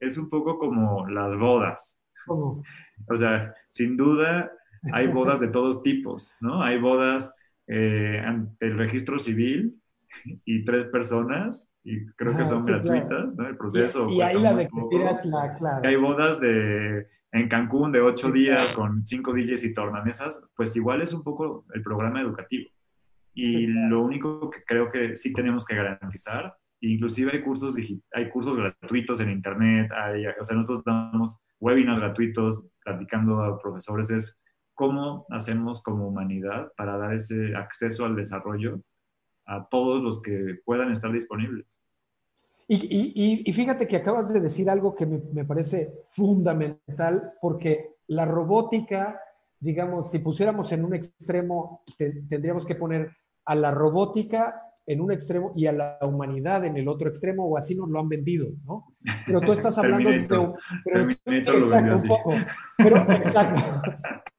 [0.00, 2.00] es un poco como las bodas.
[2.26, 4.50] O sea, sin duda
[4.94, 6.62] hay bodas de todos tipos, ¿no?
[6.62, 9.78] Hay bodas eh, ante el registro civil
[10.44, 13.46] y tres personas y creo que son gratuitas, ¿no?
[13.46, 14.08] El proceso.
[14.10, 15.88] Y, ahí la de que tiras la, claro.
[15.88, 21.02] Hay bodas de, en Cancún de ocho días con cinco DJs y tornamesas, pues igual
[21.02, 22.68] es un poco el programa educativo.
[23.34, 27.76] Y lo único que creo que sí tenemos que garantizar, inclusive hay cursos,
[28.12, 34.10] hay cursos gratuitos en internet, hay, o sea, nosotros damos webinars gratuitos platicando a profesores,
[34.10, 34.40] es
[34.74, 38.80] cómo hacemos como humanidad para dar ese acceso al desarrollo
[39.46, 41.80] a todos los que puedan estar disponibles.
[42.68, 49.20] Y, fíjate que acabas de decir algo que me, parece fundamental, porque la robótica,
[49.60, 51.82] digamos, si pusiéramos en un extremo,
[52.28, 53.12] tendríamos que poner
[53.44, 57.56] a la robótica en un extremo y a la humanidad en el otro extremo, o
[57.56, 58.94] así nos lo han vendido, ¿no?
[59.26, 60.26] Pero tú estás hablando de...
[60.84, 62.32] Pero, exacto, un poco.
[62.78, 63.62] Pero, exacto.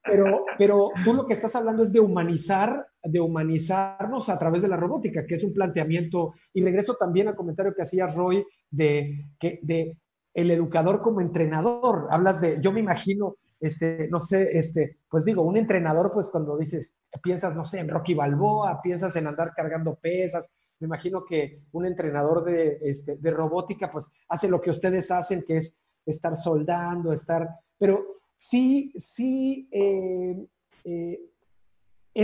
[0.03, 4.67] Pero, pero tú lo que estás hablando es de humanizar, de humanizarnos a través de
[4.67, 9.25] la robótica, que es un planteamiento, y regreso también al comentario que hacía Roy de,
[9.39, 9.97] que, de
[10.33, 12.07] el educador como entrenador.
[12.11, 16.57] Hablas de, yo me imagino, este, no sé, este, pues digo, un entrenador, pues cuando
[16.57, 16.93] dices,
[17.23, 21.85] piensas, no sé, en Rocky Balboa, piensas en andar cargando pesas, me imagino que un
[21.85, 27.11] entrenador de, este, de robótica, pues hace lo que ustedes hacen, que es estar soldando,
[27.11, 30.45] estar, pero sí, sí, eh,
[30.83, 31.19] eh,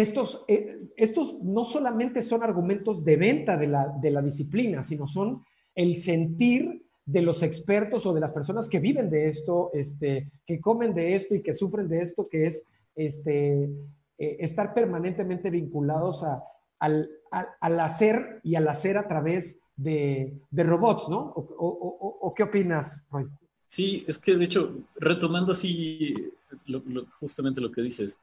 [0.02, 5.08] estos, eh, estos no solamente son argumentos de venta de la, de la disciplina, sino
[5.08, 5.44] son
[5.76, 10.60] el sentir de los expertos o de las personas que viven de esto, este, que
[10.60, 13.70] comen de esto y que sufren de esto, que es este,
[14.18, 16.44] estar permanentemente vinculados a,
[16.80, 21.34] al, hacer y al hacer a través de, robots, ¿no?
[21.36, 23.28] ¿O, qué opinas, Roy?
[23.66, 26.32] Sí, es que de hecho, retomando así
[27.20, 28.20] justamente lo que dices,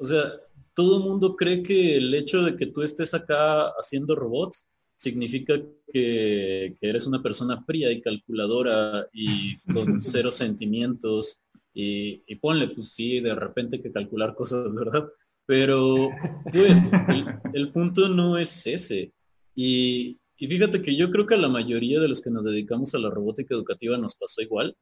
[0.00, 0.32] o sea,
[0.74, 5.54] todo el mundo cree que el hecho de que tú estés acá haciendo robots significa
[5.92, 13.20] que, eres una persona fría y calculadora y con cero sentimientos y, ponle, pues sí,
[13.20, 15.08] de repente que calcular cosas, ¿verdad?
[15.46, 16.10] Pero,
[16.52, 19.12] pues, el, el punto no es ese.
[19.54, 22.94] Y, y fíjate que yo creo que a la mayoría de los que nos dedicamos
[22.94, 24.74] a la robótica educativa nos pasó igual.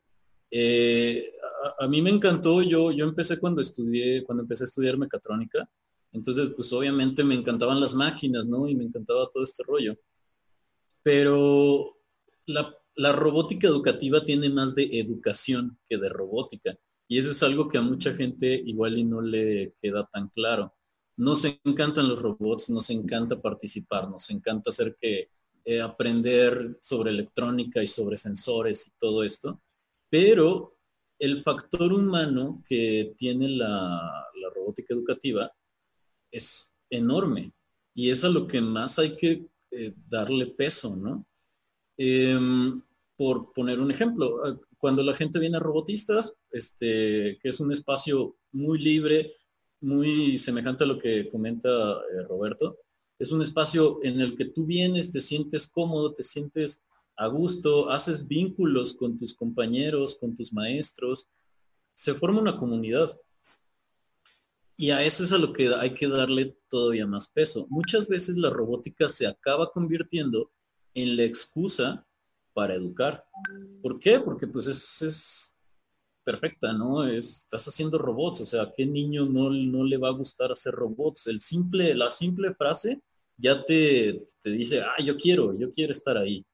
[0.53, 1.33] Eh,
[1.79, 5.69] a, mí me encantó, yo, yo empecé cuando estudié, cuando empecé a estudiar mecatrónica,
[6.13, 8.69] entonces pues obviamente me encantaban las máquinas, ¿no?
[8.69, 9.97] Y me encantaba todo este rollo.
[11.03, 11.97] Pero
[12.47, 16.79] la, la robótica educativa tiene más de educación que de robótica.
[17.09, 20.75] Y eso es algo que a mucha gente igual y no le queda tan claro.
[21.17, 25.31] Nos encantan los robots, nos encanta participar, nos encanta hacer que
[25.65, 29.61] eh, aprender sobre electrónica y sobre sensores y todo esto,
[30.09, 30.78] pero
[31.19, 35.53] el factor humano que tiene la, robótica educativa
[36.31, 37.53] es enorme
[37.95, 41.27] y es a lo que más hay que eh, darle peso, ¿no?
[41.99, 42.81] Em,
[43.17, 44.41] por poner un ejemplo,
[44.79, 49.35] cuando la gente viene a robotistas, este, que es un espacio muy libre,
[49.81, 52.79] muy semejante a lo que comenta eh, Roberto,
[53.19, 56.85] es un espacio en el que tú vienes, te sientes cómodo, te sientes
[57.19, 61.29] a gusto, haces vínculos con tus compañeros, con tus maestros,
[61.93, 63.11] se forma una comunidad.
[64.77, 67.67] Y a eso es a lo que hay que darle todavía más peso.
[67.71, 70.53] Muchas veces la robótica se acaba convirtiendo
[70.95, 72.07] en la excusa
[72.55, 73.25] para educar.
[73.83, 74.21] ¿Por qué?
[74.21, 75.57] Porque pues es,
[76.23, 77.05] perfecta, ¿no?
[77.05, 80.75] estás haciendo robots, o sea, ¿a qué niño no, no le va a gustar hacer
[80.75, 81.27] robots?
[81.27, 83.01] El simple, la simple frase
[83.37, 86.45] ya te, te dice, ah, yo quiero, yo quiero estar ahí.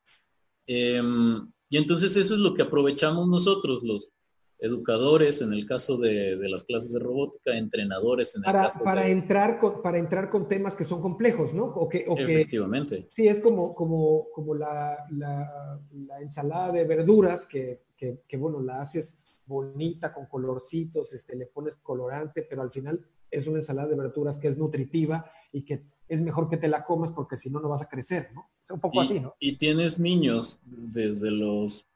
[0.67, 4.13] Em, y entonces eso es lo que aprovechamos nosotros, los
[4.59, 8.83] educadores en el caso de, de las clases de robótica, entrenadores en el para, caso
[8.83, 9.13] para de...
[9.13, 11.65] Entrar con, para entrar con temas que son complejos, ¿no?
[11.67, 13.09] O que, o Efectivamente.
[13.13, 18.61] sí, es como, como, como la, la, la ensalada de verduras que, que, que, bueno,
[18.61, 23.89] la haces bonita, con colorcitos, este, le pones colorante, pero al final es una ensalada
[23.89, 27.51] de verduras que es nutritiva y que es mejor que te la comas porque si
[27.51, 28.49] no, no vas a crecer, ¿no?
[28.71, 29.35] Un poco así, ¿no?
[29.39, 31.87] Y tienes niños desde los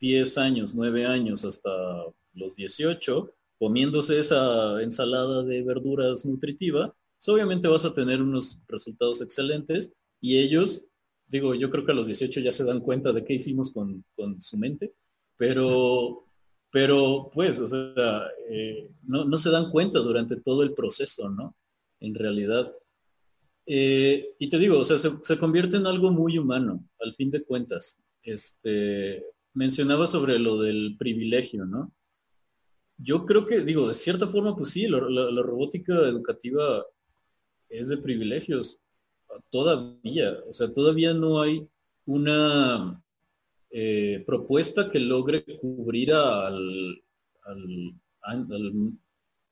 [0.00, 1.70] 10 años, 9 años hasta
[2.34, 9.22] los 18 comiéndose esa ensalada de verduras nutritiva, pues obviamente vas a tener unos resultados
[9.22, 10.86] excelentes y ellos,
[11.28, 14.04] digo, yo creo que a los 18 ya se dan cuenta de qué hicimos con,
[14.16, 14.92] con su mente,
[15.36, 16.24] pero,
[16.72, 21.54] pero pues, o sea, eh, no, no, se dan cuenta durante todo el proceso, ¿no?
[22.00, 22.74] En realidad.
[23.66, 27.44] Eh, y te digo, o sea, se, convierte en algo muy humano, al fin de
[27.44, 28.00] cuentas.
[28.22, 31.92] Este, mencionaba sobre lo del privilegio, ¿no?
[32.98, 36.84] Yo creo que, digo, de cierta forma, pues sí, la, robótica educativa
[37.68, 38.78] es de privilegios
[39.50, 40.38] todavía.
[40.48, 41.66] O sea, todavía no hay
[42.04, 43.02] una
[43.70, 46.50] eh, propuesta que logre cubrir a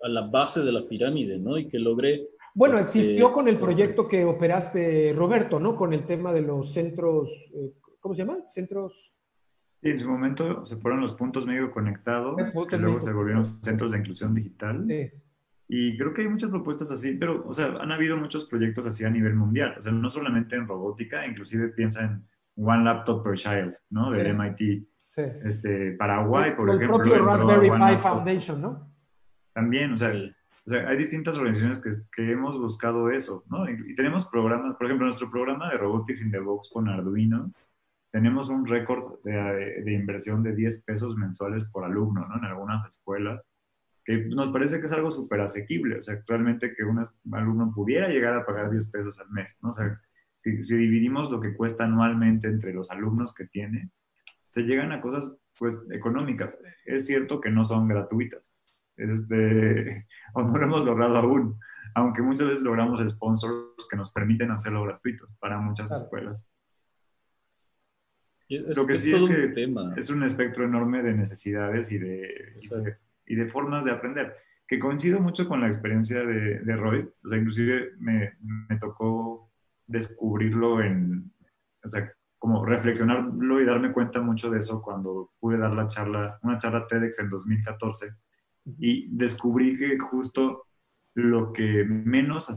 [0.03, 1.59] la base de la pirámide, ¿no?
[1.59, 5.77] Y que logre bueno, existió este, con el proyecto que operaste, Roberto, ¿no?
[5.77, 8.39] Con el tema de los centros, eh, ¿cómo se llama?
[8.49, 9.13] Centros.
[9.77, 12.37] Sí, en su momento se fueron los puntos medio conectados,
[12.69, 14.85] que luego se volvieron centros de inclusión digital.
[14.87, 15.11] Sí.
[15.73, 19.05] Y creo que hay muchas propuestas así, pero, o sea, han habido muchos proyectos así
[19.05, 19.77] a nivel mundial.
[19.79, 24.11] O sea, no solamente en robótica, inclusive piensa en One Laptop per Child, ¿no?
[24.11, 24.33] Del sí.
[24.33, 24.89] MIT.
[25.07, 25.23] Sí.
[25.45, 26.97] Este, Paraguay, por el ejemplo.
[26.97, 28.93] El propio Raspberry Pi Foundation, ¿no?
[29.53, 30.13] También, o sea,
[30.67, 33.69] o sea, hay distintas organizaciones que, que, hemos buscado eso, ¿no?
[33.69, 37.53] Y, y, tenemos programas, por ejemplo, nuestro programa de Robotics in the Box con Arduino,
[38.11, 42.37] tenemos un récord de, de, inversión de 10 pesos mensuales por alumno, ¿no?
[42.37, 43.41] En algunas escuelas,
[44.05, 48.09] que nos parece que es algo súper asequible, o sea, actualmente que un alumno pudiera
[48.09, 49.71] llegar a pagar 10 pesos al mes, ¿no?
[49.71, 50.01] O sea,
[50.39, 53.91] si, si dividimos lo que cuesta anualmente entre los alumnos que tiene,
[54.51, 56.59] se llegan a cosas, pues, económicas.
[56.85, 58.60] Es cierto que no son gratuitas,
[59.01, 61.59] este, o no lo hemos logrado aún,
[61.95, 66.03] aunque muchas veces logramos sponsors que nos permiten hacerlo gratuito para muchas claro.
[66.03, 66.49] escuelas.
[68.49, 69.95] Es, lo que es sí es que tema.
[69.97, 74.35] es un espectro enorme de necesidades y de, y de, y de, formas de aprender,
[74.67, 79.53] que coincido mucho con la experiencia de, de Roy, o sea, inclusive me, me tocó
[79.87, 81.33] descubrirlo en,
[81.85, 86.39] o sea, como reflexionarlo y darme cuenta mucho de eso cuando pude dar la charla,
[86.43, 88.15] una charla TEDx en 2014
[88.79, 90.67] y descubrí que justo
[91.15, 92.51] lo que menos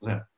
[0.00, 0.28] o sea,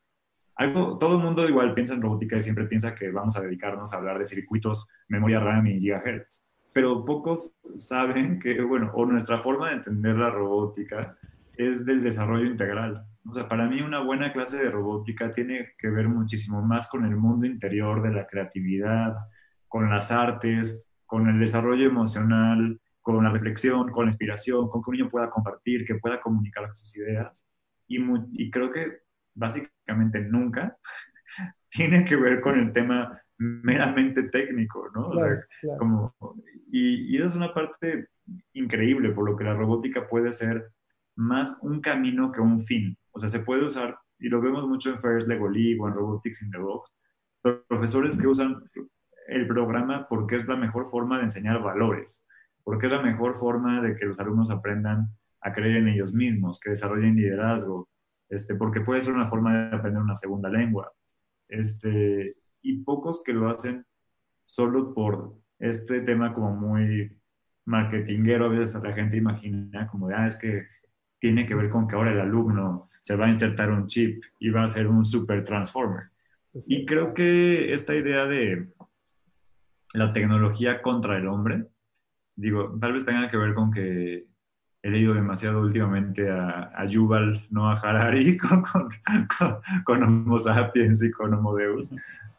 [0.56, 3.92] algo, todo el mundo igual piensa en robótica y siempre piensa que vamos a dedicarnos
[3.92, 9.40] a hablar de circuitos, memoria RAM y gigahertz, pero pocos saben que, bueno, o nuestra
[9.40, 11.16] forma de entender la robótica
[11.56, 13.04] es del desarrollo integral.
[13.26, 17.04] O sea, para mí una buena clase de robótica tiene que ver muchísimo más con
[17.04, 19.16] el mundo interior de la creatividad,
[19.68, 24.90] con las artes, con el desarrollo emocional, con la reflexión, con la inspiración, con que
[24.90, 27.46] un niño pueda compartir, que pueda comunicar sus ideas.
[27.86, 29.00] Y, muy, y creo que
[29.34, 30.78] básicamente nunca
[31.70, 35.10] tiene que ver con el tema meramente técnico, ¿no?
[35.10, 35.78] Claro, o sea, claro.
[35.78, 36.14] como,
[36.72, 38.08] y, y es una parte
[38.54, 40.70] increíble, por lo que la robótica puede ser
[41.14, 42.96] más un camino que un fin.
[43.10, 45.94] O sea, se puede usar, y lo vemos mucho en First Lego League o en
[45.94, 46.90] Robotics in the Box,
[47.68, 48.64] profesores que usan
[49.28, 52.26] el programa porque es la mejor forma de enseñar valores
[52.64, 55.08] porque es la mejor forma de que los alumnos aprendan
[55.40, 57.88] a creer en ellos mismos, que desarrollen liderazgo,
[58.28, 60.90] este, porque puede ser una forma de aprender una segunda lengua.
[61.48, 63.84] Este, y pocos que lo hacen
[64.44, 67.16] solo por este tema como muy
[67.66, 70.66] marketinguero, a veces la gente imagina como de, ah, es que
[71.18, 74.50] tiene que ver con que ahora el alumno se va a insertar un chip y
[74.50, 76.04] va a ser un super transformer.
[76.66, 78.68] Y creo que esta idea de
[79.94, 81.66] la tecnología contra el hombre.
[82.36, 84.26] Digo, tal vez tenga que ver con que
[84.82, 88.88] he leído demasiado últimamente a, a Yuval Noah Harari con, con,
[89.84, 91.94] con, Homo sapiens y con Homo Deus.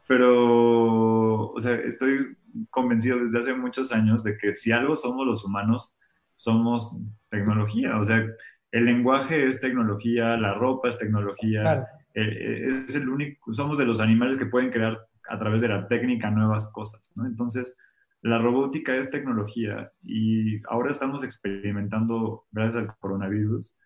[0.06, 2.36] Pero, o sea, estoy
[2.70, 5.96] convencido desde hace muchos años de que si algo somos los humanos,
[6.36, 6.96] somos
[7.30, 7.98] tecnología.
[7.98, 8.24] O sea,
[8.70, 11.86] el lenguaje es tecnología, la ropa es tecnología.
[12.14, 15.68] Eh, eh, es el único, somos de los animales que pueden crear a través de
[15.68, 17.26] la técnica nuevas cosas, ¿no?
[17.26, 17.76] Entonces,
[18.22, 23.78] la robótica es tecnología y ahora estamos experimentando, gracias al coronavirus,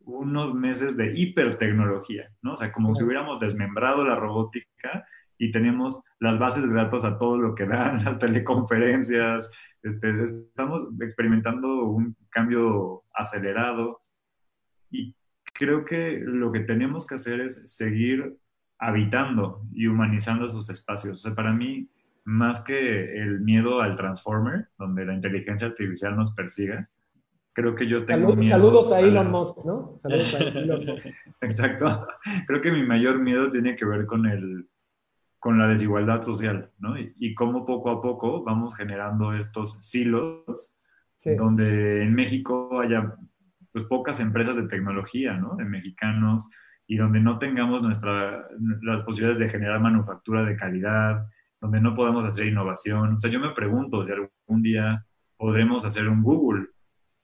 [0.00, 2.54] unos meses de hipertecnología, ¿no?
[2.54, 5.04] O sea, como si hubiéramos desmembrado la robótica
[5.38, 9.50] y tenemos las bases de datos a todo lo que dan, las teleconferencias,
[9.82, 14.02] este, estamos experimentando un cambio acelerado
[14.90, 15.14] y
[15.54, 18.36] creo que lo que tenemos que hacer es seguir
[18.78, 21.18] habitando y humanizando esos espacios.
[21.18, 21.88] O sea, para mí,
[22.26, 26.90] más que el miedo al transformer, donde la inteligencia artificial nos persiga,
[27.52, 29.94] creo que yo tengo miedo Saludos a Elon Musk, ¿no?
[29.96, 31.06] Saludos a Elon Musk.
[31.40, 32.06] Exacto.
[32.48, 34.68] Creo que mi mayor miedo tiene que ver con el
[35.38, 36.96] con la desigualdad social, ¿no?
[36.98, 40.80] Y, cómo poco a poco vamos generando estos silos
[41.38, 43.14] donde en México haya
[43.70, 45.54] pues pocas empresas de tecnología, ¿no?
[45.54, 46.50] De mexicanos
[46.88, 48.48] y donde no tengamos nuestra,
[48.82, 51.28] las posibilidades de generar manufactura de calidad,
[51.60, 53.14] donde no podamos hacer innovación.
[53.14, 55.04] O sea, yo me pregunto si algún día
[55.36, 56.68] podremos hacer un Google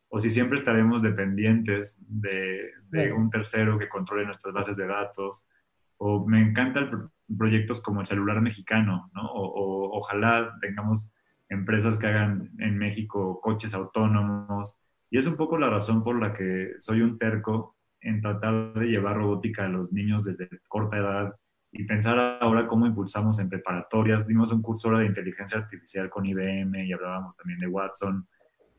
[0.09, 5.49] o si siempre estaremos dependientes de, de un tercero que controle nuestras bases de datos.
[5.97, 9.22] O me encantan proyectos como el celular mexicano, ¿no?
[9.33, 11.11] O, o, ojalá tengamos
[11.49, 14.78] empresas que hagan en México coches autónomos.
[15.11, 18.87] Y es un poco la razón por la que soy un terco en tratar de
[18.87, 21.35] llevar robótica a los niños desde corta edad
[21.72, 24.26] y pensar ahora cómo impulsamos en preparatorias.
[24.26, 28.28] Dimos un curso ahora de inteligencia artificial con IBM y hablábamos también de Watson,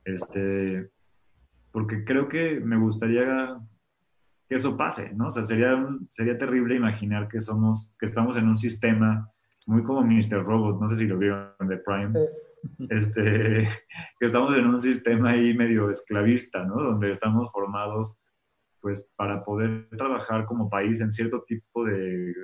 [0.06, 0.92] este,
[1.72, 3.58] porque creo que me gustaría
[4.48, 5.28] que eso pase, ¿no?
[5.28, 9.30] O sea, sería, sería terrible imaginar que somos, que estamos en un sistema
[9.66, 10.44] muy como Mr.
[10.44, 12.14] Robot, no sé si lo vieron de Prime,
[12.90, 13.70] este,
[14.20, 16.76] que estamos en un sistema ahí medio esclavista, ¿no?
[16.76, 18.20] Donde estamos formados
[18.82, 22.36] pues para poder trabajar como país en cierto tipo de...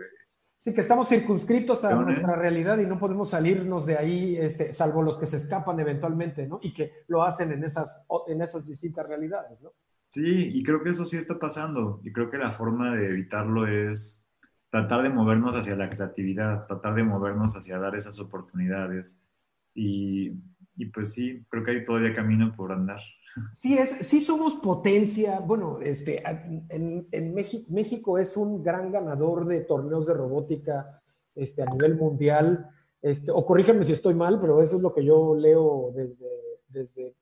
[0.60, 5.01] Sí, que estamos circunscritos a nuestra realidad y no podemos salirnos de ahí, este, salvo
[5.01, 6.60] los que se escapan eventualmente, ¿no?
[6.62, 9.72] Y que lo hacen en esas, en esas distintas realidades, ¿no?
[10.10, 12.01] Sí, y creo que eso sí está pasando.
[12.03, 14.30] Y creo que la forma de evitarlo es
[14.70, 19.18] tratar de movernos hacia la creatividad, tratar de movernos hacia dar esas oportunidades.
[19.74, 20.34] Y,
[20.76, 22.99] y pues sí, creo que hay todavía camino por andar.
[23.53, 25.39] Sí, es, sí somos potencia.
[25.39, 26.23] Bueno, este,
[26.69, 31.01] en, México, es un gran ganador de torneos de robótica
[31.36, 32.69] este, a nivel mundial.
[33.01, 36.27] Este, o corríjanme si estoy mal, pero eso es lo que yo leo desde,
[36.67, 37.15] desde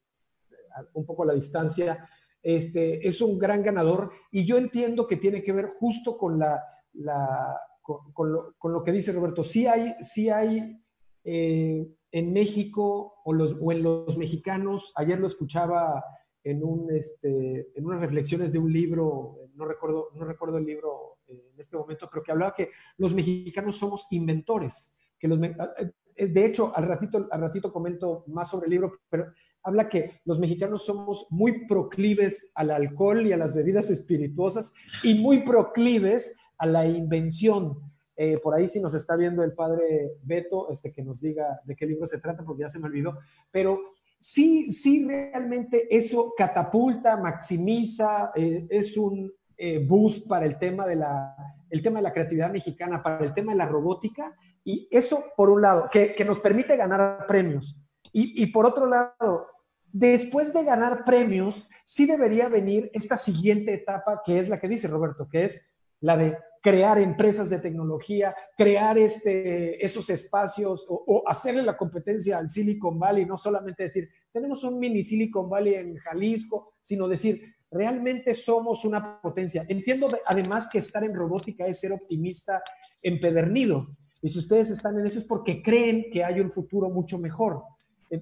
[0.93, 2.07] un poco a la distancia.
[2.41, 6.63] Este, es un gran ganador y yo entiendo que tiene que ver justo con, la,
[6.93, 9.43] la con, lo, con, lo, que dice Roberto.
[9.43, 10.81] Sí hay, sí hay
[11.23, 16.03] eh, en México o, los, o en los mexicanos, ayer lo escuchaba
[16.43, 21.17] en, un, este, en unas reflexiones de un libro, no recuerdo, no recuerdo el libro
[21.27, 24.97] eh, en este momento, pero que hablaba que los mexicanos somos inventores.
[25.19, 29.25] Que los, eh, de hecho, al ratito, al ratito comento más sobre el libro, pero
[29.63, 35.15] habla que los mexicanos somos muy proclives al alcohol y a las bebidas espirituosas y
[35.15, 37.77] muy proclives a la invención.
[38.19, 41.75] Eh, por ahí si nos está viendo el padre Beto, este, que nos diga de
[41.75, 43.19] qué libro se trata, porque ya se me olvidó,
[43.51, 43.79] pero
[44.19, 50.95] sí, sí realmente eso catapulta, maximiza, eh, es un eh, boost para el tema, de
[50.95, 51.35] la,
[51.69, 55.51] el tema de la creatividad mexicana, para el tema de la robótica, y eso por
[55.51, 57.79] un lado, que, que nos permite ganar premios.
[58.11, 59.47] Y, y por otro lado,
[59.91, 64.87] después de ganar premios, sí debería venir esta siguiente etapa, que es la que dice
[64.87, 71.63] Roberto, que es la de crear empresas de tecnología, crear este, esos espacios o, hacerle
[71.63, 76.73] la competencia al Silicon Valley, no solamente decir, tenemos un mini Silicon Valley en Jalisco,
[76.81, 77.41] sino decir,
[77.71, 79.65] realmente somos una potencia.
[79.67, 82.61] Entiendo además que estar en robótica es ser optimista
[83.01, 83.87] empedernido.
[84.21, 87.63] Y si ustedes están en eso es porque creen que hay un futuro mucho mejor.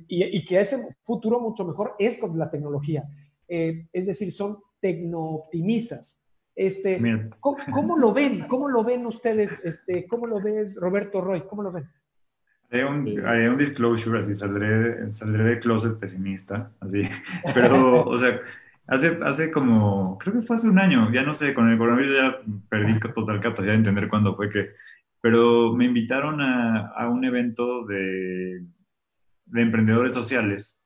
[0.08, 3.04] Y, que ese futuro mucho mejor es con la tecnología.
[3.48, 6.25] Eh, es decir, son tecno-optimistas.
[6.56, 7.02] Este,
[7.40, 8.48] ¿cómo, lo ven?
[8.48, 9.66] ¿Cómo lo ven ustedes?
[9.66, 11.42] Este, ¿Cómo lo ves, Roberto Roy?
[11.42, 11.90] ¿Cómo lo ven?
[12.72, 17.08] Hay un, un disclosure, así saldré, saldré de closet pesimista, así.
[17.54, 18.40] Pero, o sea,
[18.88, 22.18] hace, hace como, creo que fue hace un año, ya no sé, con el coronavirus
[22.18, 22.40] ya
[22.70, 24.72] perdí total capacidad de entender cuándo fue que,
[25.22, 28.64] pero me invitaron a, a un evento de,
[29.46, 30.80] de emprendedores sociales.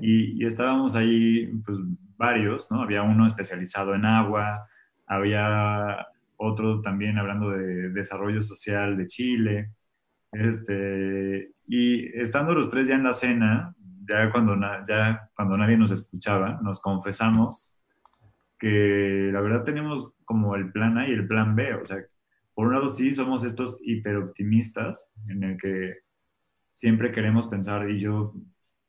[0.00, 1.76] Y, y, estábamos ahí, pues,
[2.16, 2.82] varios, ¿no?
[2.82, 4.68] Había uno especializado en agua,
[5.14, 6.06] había
[6.36, 9.70] otro también hablando de desarrollo social de Chile.
[10.32, 13.74] Este, y estando los tres ya en la cena,
[14.08, 14.56] ya cuando,
[14.88, 17.80] ya cuando nadie nos escuchaba, nos confesamos
[18.58, 21.74] que la verdad tenemos como el plan A y el plan B.
[21.74, 21.98] O sea,
[22.54, 25.96] por un lado sí somos estos hiperoptimistas en el que
[26.72, 28.34] siempre queremos pensar y yo,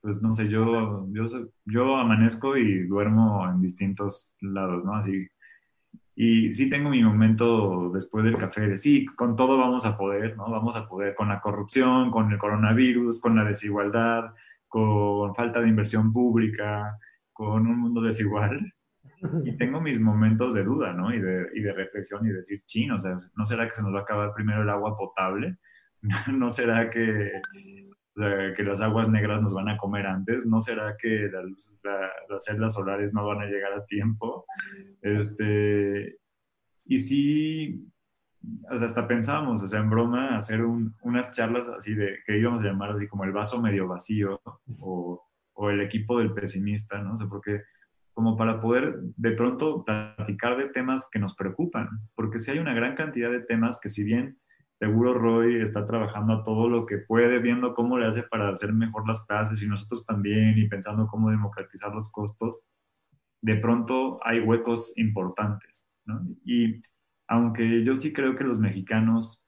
[0.02, 1.28] pues no sé, yo, yo,
[1.66, 4.96] yo amanezco y duermo en distintos lados, ¿no?
[4.96, 5.28] Así
[6.16, 10.38] y sí tengo mi momento después del café de sí, con todo vamos a poder,
[10.38, 10.50] ¿no?
[10.50, 14.34] Vamos a poder con la corrupción, con el coronavirus, con la desigualdad,
[14.68, 16.98] con falta de inversión pública,
[17.32, 18.74] con un mundo desigual.
[19.46, 21.14] Y tengo mis momentos de duda, ¿no?
[21.14, 23.94] Y de, y de reflexión y decir, chin, o sea, ¿no será que se nos
[23.94, 25.58] va a acabar primero el agua potable?
[26.28, 27.32] ¿No será que
[28.16, 33.14] que las aguas negras nos van a comer antes, ¿no será que las celdas solares
[33.14, 34.46] no van a llegar a tiempo?
[35.02, 36.18] Este,
[36.86, 37.92] y sí,
[38.70, 42.64] o sea, hasta pensamos, o sea, en broma, hacer unas charlas así de, que íbamos
[42.64, 44.40] a llamar así como el vaso medio vacío
[44.80, 47.14] o, o el equipo del pesimista, ¿no?
[47.14, 47.62] O sea, porque
[48.14, 52.74] como para poder de pronto platicar de temas que nos preocupan, porque si hay una
[52.74, 54.38] gran cantidad de temas que si bien
[54.80, 58.74] seguro Roy está trabajando a todo lo que puede, viendo cómo le hace para hacer
[58.74, 62.66] mejor las clases y nosotros también, y pensando cómo democratizar los costos,
[63.42, 65.88] de pronto hay huecos importantes.
[66.46, 66.82] Y
[67.28, 69.46] aunque yo sí creo que los mexicanos,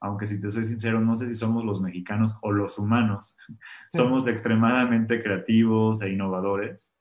[0.00, 3.36] aunque si te soy sincero, no sé si somos los mexicanos o los humanos,
[3.92, 6.94] somos extremadamente creativos e innovadores.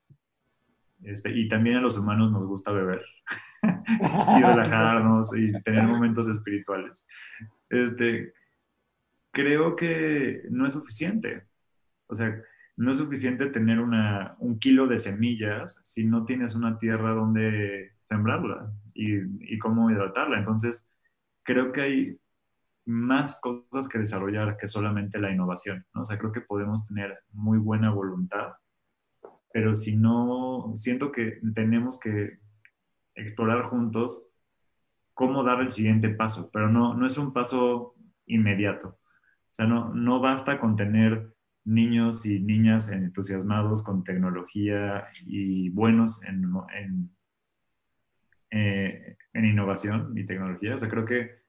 [1.03, 3.01] Este, y también a los humanos nos gusta beber
[4.37, 7.05] y relajarnos y tener momentos espirituales
[7.69, 8.33] este,
[9.31, 11.45] creo que no es suficiente.
[12.07, 12.35] O sea,
[12.75, 17.91] no es suficiente tener una, un kilo de semillas si no tienes una tierra donde
[18.07, 20.39] sembrarla y, y cómo hidratarla.
[20.39, 20.87] Entonces,
[21.43, 22.19] creo que hay
[22.85, 25.85] más cosas que desarrollar que solamente la innovación.
[25.93, 26.01] ¿no?
[26.01, 28.53] O sea, creo que podemos tener muy buena voluntad,
[29.53, 32.39] pero si no, siento que tenemos que
[33.19, 34.23] explorar juntos
[35.13, 37.95] cómo dar el siguiente paso, pero no, no es un paso
[38.25, 38.87] inmediato.
[38.87, 41.33] O sea, no, no basta con tener
[41.65, 47.09] niños y niñas entusiasmados con tecnología y buenos en, en,
[48.51, 50.75] eh, en, innovación y tecnología.
[50.75, 51.41] O sea, creo que,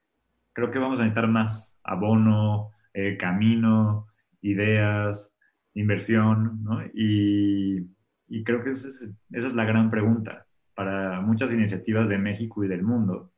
[0.53, 4.07] creo que vamos a necesitar más abono, eh, camino,
[4.41, 5.37] ideas,
[5.75, 6.85] inversión, ¿no?
[6.93, 7.89] Y,
[8.27, 10.45] y creo que esa es, esa es la gran pregunta
[10.81, 13.29] para muchas iniciativas de México y del mundo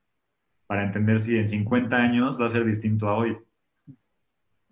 [0.66, 3.38] para entender si en 50 años va a ser distinto a hoy.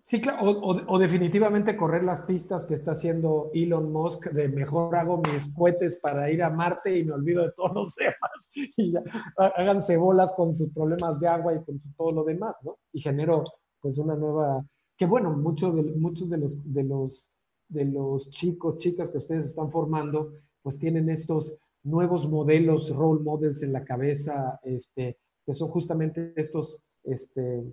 [0.04, 5.18] Sí, claro, o, definitivamente correr las pistas que está haciendo Elon Musk de mejor hago
[5.18, 8.48] mis cohetes para ir a Marte y me olvido de todos los demás
[8.78, 9.02] y ya,
[9.36, 12.78] háganse bolas con sus problemas de agua y con todo lo demás, ¿no?
[12.90, 13.44] Y genero
[13.82, 14.64] pues una nueva,
[14.96, 17.30] que bueno, muchos de, muchos de los, de los,
[17.68, 21.54] de los chicos, chicas que ustedes están formando, pues tienen estos
[21.84, 27.64] nuevos modelos, role models en la cabeza, este, que son justamente estos, este,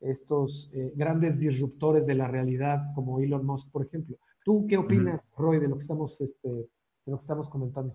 [0.00, 4.18] estos eh, grandes disruptores de la realidad, como Elon Musk, por ejemplo.
[4.44, 6.68] ¿Tú qué opinas, Roy, de lo que estamos, este, de
[7.06, 7.94] lo que estamos comentando?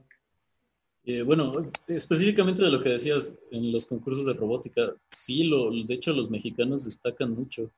[1.03, 5.93] Eh, bueno, específicamente de lo que decías en los concursos de robótica, sí, lo, de
[5.93, 7.71] hecho los mexicanos destacan mucho.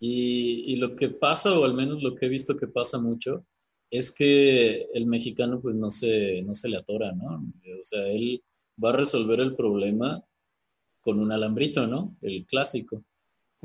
[0.00, 3.44] Y, y, lo que pasa, o al menos lo que he visto que pasa mucho,
[3.90, 7.44] es que el mexicano pues no se, no se le atora, ¿no?
[7.80, 8.42] O sea, él
[8.82, 10.22] va a resolver el problema
[11.00, 12.16] con un alambrito, ¿no?
[12.20, 13.02] El clásico.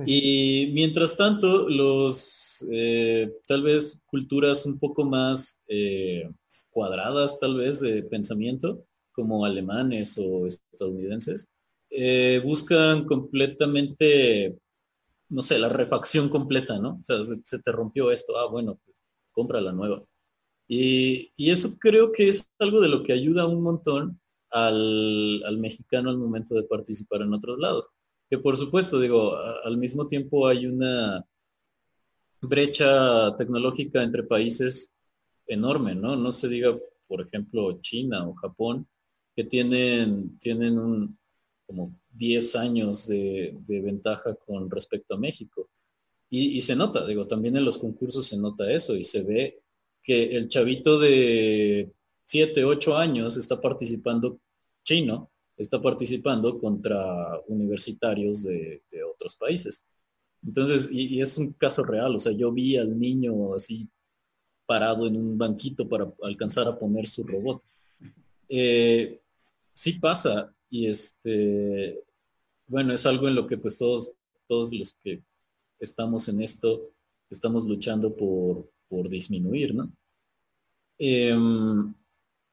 [0.05, 6.27] Y mientras tanto, los eh, tal vez culturas un poco más eh,
[6.71, 11.47] cuadradas, tal vez, de pensamiento, como alemanes o estadounidenses,
[11.91, 14.57] eh, buscan completamente,
[15.29, 16.97] no sé, la refacción completa, ¿no?
[16.99, 20.03] O sea, se, te rompió esto, ah, bueno, pues compra la nueva.
[20.67, 24.21] Y, y, eso creo que es algo de lo que ayuda un montón
[24.53, 27.89] al, mexicano al momento de participar en otros lados.
[28.29, 31.25] Que por supuesto, digo, al mismo tiempo hay una
[32.41, 34.93] brecha tecnológica entre países
[35.47, 36.15] enorme, ¿no?
[36.15, 38.87] No se diga, por ejemplo, China o Japón,
[39.35, 41.17] que tienen, tienen un,
[41.65, 45.69] como 10 años de, ventaja con respecto a México.
[46.29, 49.61] Y, y, se nota, digo, también en los concursos se nota eso y se ve
[50.03, 51.91] que el chavito de
[52.25, 54.39] 7, 8 años está participando
[54.83, 58.81] chino, está participando contra universitarios de,
[59.13, 59.85] otros países.
[60.45, 63.87] Entonces, y, es un caso real, o sea, yo vi al niño así
[64.65, 67.63] parado en un banquito para alcanzar a poner su robot.
[68.49, 69.21] Eh,
[69.73, 72.03] sí pasa y este,
[72.67, 74.13] bueno, es algo en lo que pues todos,
[74.47, 75.23] todos los que
[75.79, 76.91] estamos en esto
[77.29, 79.91] estamos luchando por, por disminuir, ¿no?
[80.99, 81.91] Em,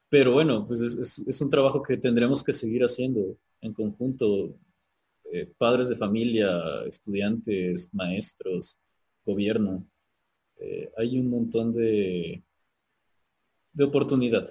[0.09, 4.57] pero bueno, pues es, un trabajo que tendremos que seguir haciendo en conjunto,
[5.31, 6.49] eh, padres de familia,
[6.87, 8.79] estudiantes, maestros,
[9.23, 9.85] gobierno.
[10.57, 12.43] Eh, hay un montón de,
[13.73, 14.49] de oportunidad.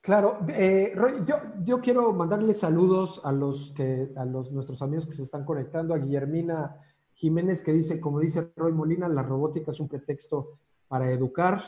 [0.00, 0.94] Claro, eh,
[1.26, 5.44] yo, yo, quiero mandarle saludos a los que, a los, nuestros amigos que se están
[5.44, 6.80] conectando, a Guillermina
[7.18, 11.64] Jiménez que dice, como dice Roy Molina, la robótica es un pretexto para educar.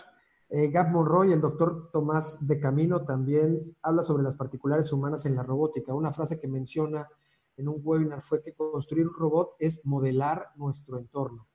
[0.49, 5.35] Eh, Gab Monroy, el doctor Tomás de Camino, también habla sobre las particulares humanas en
[5.35, 5.93] la robótica.
[5.93, 7.09] Una frase que menciona
[7.57, 11.49] en un webinar fue que construir un robot es modelar nuestro entorno.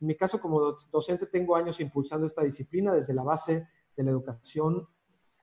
[0.00, 4.10] En mi caso, como docente, tengo años impulsando esta disciplina desde la base de la
[4.10, 4.88] educación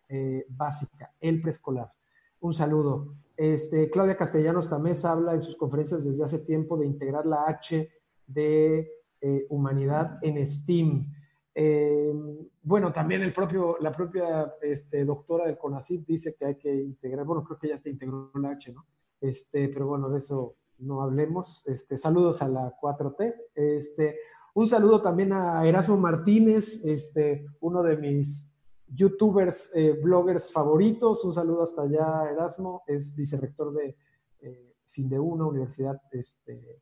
[0.09, 1.93] eh, básica, el preescolar.
[2.41, 3.15] Un saludo.
[3.35, 7.89] Este, Claudia Castellanos también habla en sus conferencias desde hace tiempo de integrar la H
[8.27, 11.11] de eh, humanidad en STEAM.
[11.55, 12.13] Eh,
[12.61, 17.25] bueno, también el propio, la propia este, doctora del CONACYT dice que hay que integrar,
[17.25, 18.85] bueno, creo que ya está integró la H, ¿no?
[19.21, 21.63] Este, pero bueno, de eso no hablemos.
[21.65, 23.35] Este, saludos a la 4T.
[23.55, 24.17] Este,
[24.53, 28.52] un saludo también a Erasmo Martínez, este, uno de mis
[28.93, 31.23] youtubers, eh, bloggers favoritos.
[31.23, 32.83] Un saludo hasta allá, Erasmo.
[32.87, 33.95] Es vicerrector de
[34.39, 34.75] eh,
[35.19, 36.81] una Universidad este,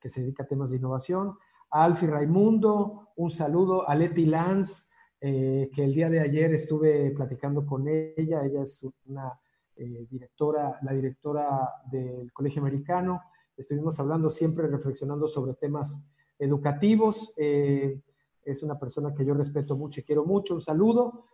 [0.00, 1.36] que se dedica a temas de innovación
[1.74, 4.88] a Alfie Raimundo, un saludo a Leti Lanz,
[5.20, 9.40] eh, que el día de ayer estuve platicando con ella, ella es una
[9.74, 13.22] eh, directora, la directora del Colegio Americano,
[13.56, 15.98] estuvimos hablando siempre, reflexionando sobre temas
[16.38, 18.00] educativos, eh,
[18.44, 21.24] es una persona que yo respeto mucho y quiero mucho, un saludo.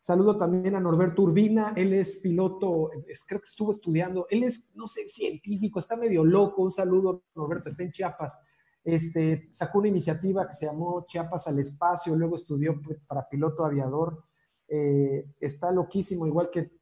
[0.00, 2.90] Saludo también a Norberto Urbina, él es piloto,
[3.28, 7.68] creo que estuvo estudiando, él es, no sé, científico, está medio loco, un saludo, Norberto,
[7.68, 8.42] está en Chiapas,
[8.82, 14.24] este, sacó una iniciativa que se llamó Chiapas al Espacio, luego estudió para piloto aviador.
[14.68, 16.72] Eh, está loquísimo, igual que,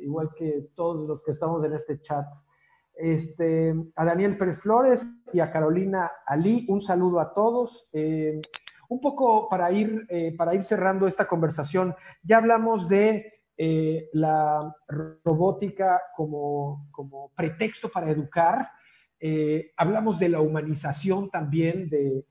[0.00, 2.26] igual que todos los que estamos en este chat.
[2.94, 7.88] Este, a Daniel Pérez Flores y a Carolina Ali, un saludo a todos.
[7.92, 8.40] Eh,
[8.90, 13.34] un poco para ir, eh, para ir cerrando esta conversación, ya hablamos de
[14.14, 14.74] la
[15.22, 18.70] robótica como, como pretexto para educar,
[19.20, 22.24] eh, hablamos de la humanización también, de,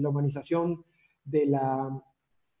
[0.00, 0.84] la humanización
[1.24, 2.02] de la,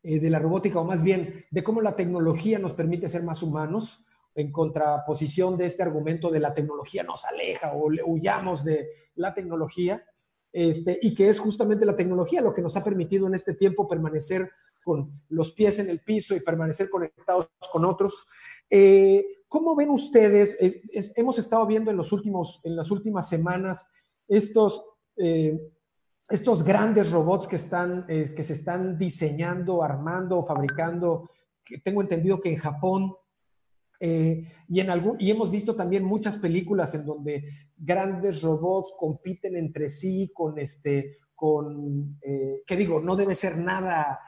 [0.02, 3.42] eh, de la robótica, o más bien de cómo la tecnología nos permite ser más
[3.42, 4.06] humanos,
[4.36, 10.04] en contraposición de este argumento de la tecnología nos aleja o huyamos de la tecnología,
[10.58, 13.86] este, y que es justamente la tecnología lo que nos ha permitido en este tiempo
[13.86, 14.50] permanecer
[14.82, 18.26] con los pies en el piso y permanecer conectados con otros.
[18.70, 20.56] Eh, ¿Cómo ven ustedes?
[21.14, 23.86] hemos estado viendo en, los últimos, en las últimas semanas
[24.26, 24.82] estos,
[25.18, 25.60] eh,
[26.30, 31.28] estos grandes robots que, están, eh, que se están diseñando, armando, fabricando.
[31.84, 33.14] Tengo entendido que en Japón
[34.00, 37.44] eh, y, en algún, y hemos visto también muchas películas en donde
[37.76, 44.18] grandes robots compiten entre sí con este, con, que digo, no debe ser nada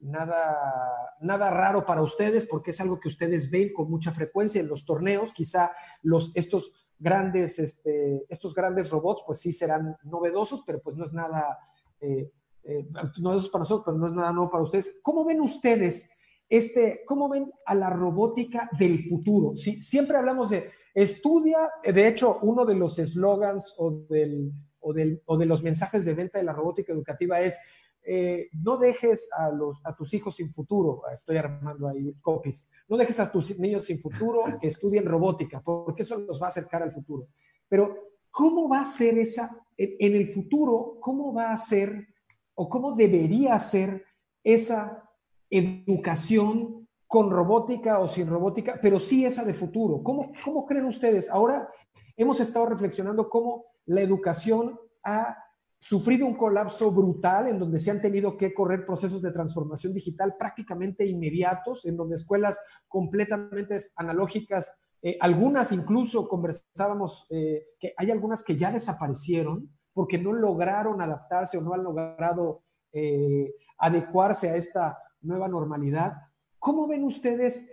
[0.00, 4.68] nada, nada raro para ustedes porque es algo que ustedes ven con mucha frecuencia en
[4.68, 5.32] los torneos.
[5.32, 5.72] Quizá
[6.02, 11.12] los, estos, grandes, este, estos grandes robots pues sí serán novedosos, pero pues no es
[11.12, 11.58] nada
[12.00, 12.30] eh,
[12.62, 12.86] eh,
[13.18, 15.00] novedosos para nosotros, pero no es nada nuevo para ustedes.
[15.02, 16.08] ¿Cómo ven ustedes
[16.50, 19.56] este, cómo ven a la robótica del futuro?
[19.56, 25.22] Si, siempre hablamos de estudia, de hecho, uno de los eslogans o, del, o, del,
[25.24, 27.56] o de los mensajes de venta de la robótica educativa es
[28.02, 32.96] eh, no dejes a, los, a tus hijos sin futuro, estoy armando ahí copies, no
[32.96, 36.82] dejes a tus niños sin futuro que estudien robótica, porque eso los va a acercar
[36.82, 37.28] al futuro.
[37.68, 42.08] Pero, ¿cómo va a ser esa, en, el futuro, cómo va a ser
[42.54, 44.02] o cómo debería ser
[44.42, 45.09] esa
[45.50, 50.02] educación con robótica o sin robótica, pero sí esa de futuro?
[50.02, 51.28] ¿Cómo, cómo creen ustedes?
[51.28, 51.68] Ahora
[52.16, 55.36] hemos estado reflexionando cómo la educación ha
[55.80, 60.36] sufrido un colapso brutal en donde se han tenido que correr procesos de transformación digital
[60.38, 64.72] prácticamente inmediatos, en donde escuelas completamente analógicas,
[65.02, 71.56] eh, algunas incluso conversábamos eh, que hay algunas que ya desaparecieron porque no lograron adaptarse
[71.56, 76.14] o no han logrado eh, adecuarse a esta nueva normalidad.
[76.58, 77.70] ¿Cómo ven ustedes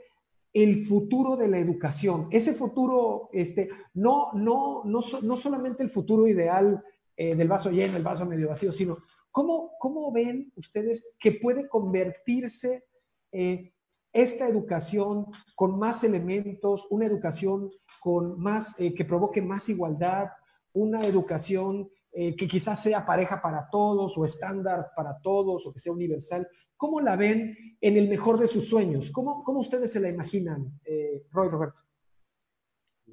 [0.53, 2.27] el futuro de la educación?
[2.31, 6.83] Ese futuro, este, no, no, no, no solamente el futuro ideal
[7.15, 8.97] eh, del vaso lleno, el vaso medio vacío, sino
[9.31, 12.85] ¿cómo, cómo ven ustedes que puede convertirse
[13.31, 13.73] eh,
[14.13, 20.29] esta educación con más elementos, una educación con más, eh, que provoque más igualdad,
[20.73, 21.89] una educación
[22.19, 26.47] eh, que quizás sea pareja para todos o estándar para todos o que sea universal.
[26.75, 29.11] ¿Cómo la ven en el mejor de sus sueños?
[29.11, 31.83] ¿Cómo, cómo ustedes se la imaginan, eh, Roy Roberto?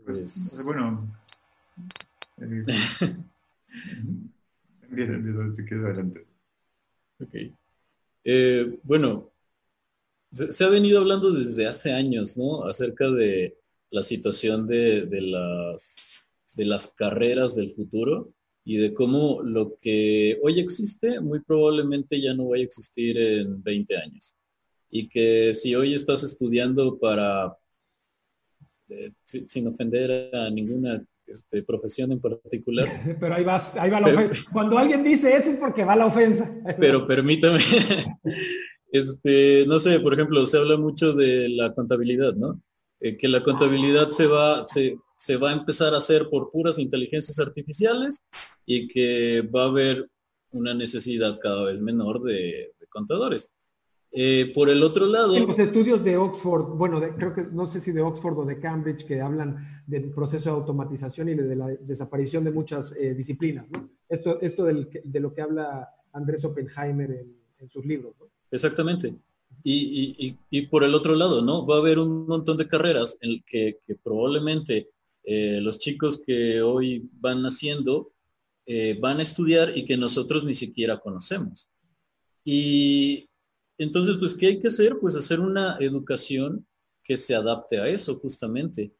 [0.06, 1.14] Pues, bueno,
[2.38, 3.04] empieza,
[4.90, 6.26] empieza, si quieres adelante.
[7.20, 7.34] Ok.
[8.84, 9.30] bueno,
[10.32, 12.64] se, ha venido hablando desde hace años, ¿no?
[12.64, 13.54] Acerca de
[13.90, 16.10] la situación de, las,
[16.56, 18.32] de las carreras del futuro
[18.64, 23.62] y de cómo lo que hoy existe muy probablemente ya no vaya a existir en
[23.62, 24.36] 20 años.
[24.90, 27.56] Y que si hoy estás estudiando para,
[28.88, 32.88] eh, sin ofender a ninguna este, profesión en particular.
[33.20, 34.44] Pero ahí, vas, ahí va la ofensa.
[34.52, 36.50] Cuando alguien dice eso es porque va la ofensa.
[36.78, 37.58] Pero permítame,
[38.92, 42.60] este, no sé, por ejemplo, se habla mucho de la contabilidad, ¿no?
[43.00, 46.78] Eh, que la contabilidad se va, se, se va a empezar a hacer por puras
[46.78, 48.22] inteligencias artificiales
[48.66, 50.10] y que va a haber
[50.50, 53.54] una necesidad cada vez menor de, contadores.
[54.12, 55.36] Eh, por el otro lado...
[55.46, 59.04] los estudios de Oxford, bueno, creo que no sé si de Oxford o de Cambridge,
[59.06, 63.88] que hablan del proceso de automatización y de la desaparición de muchas eh, disciplinas, ¿no?
[64.08, 68.26] Esto, esto de lo que habla Andrés Oppenheimer en, en sus libros, ¿no?
[68.50, 69.16] Exactamente.
[69.62, 71.66] Y, y, por el otro lado, ¿no?
[71.66, 74.90] Va a haber un montón de carreras en que, que probablemente
[75.24, 78.12] eh, los chicos que hoy van naciendo
[78.66, 81.70] eh, van a estudiar y que nosotros ni siquiera conocemos.
[82.44, 83.28] Y
[83.78, 84.98] entonces, pues, ¿qué hay que hacer?
[85.00, 86.66] Pues hacer una educación
[87.02, 88.92] que se adapte a eso, justamente.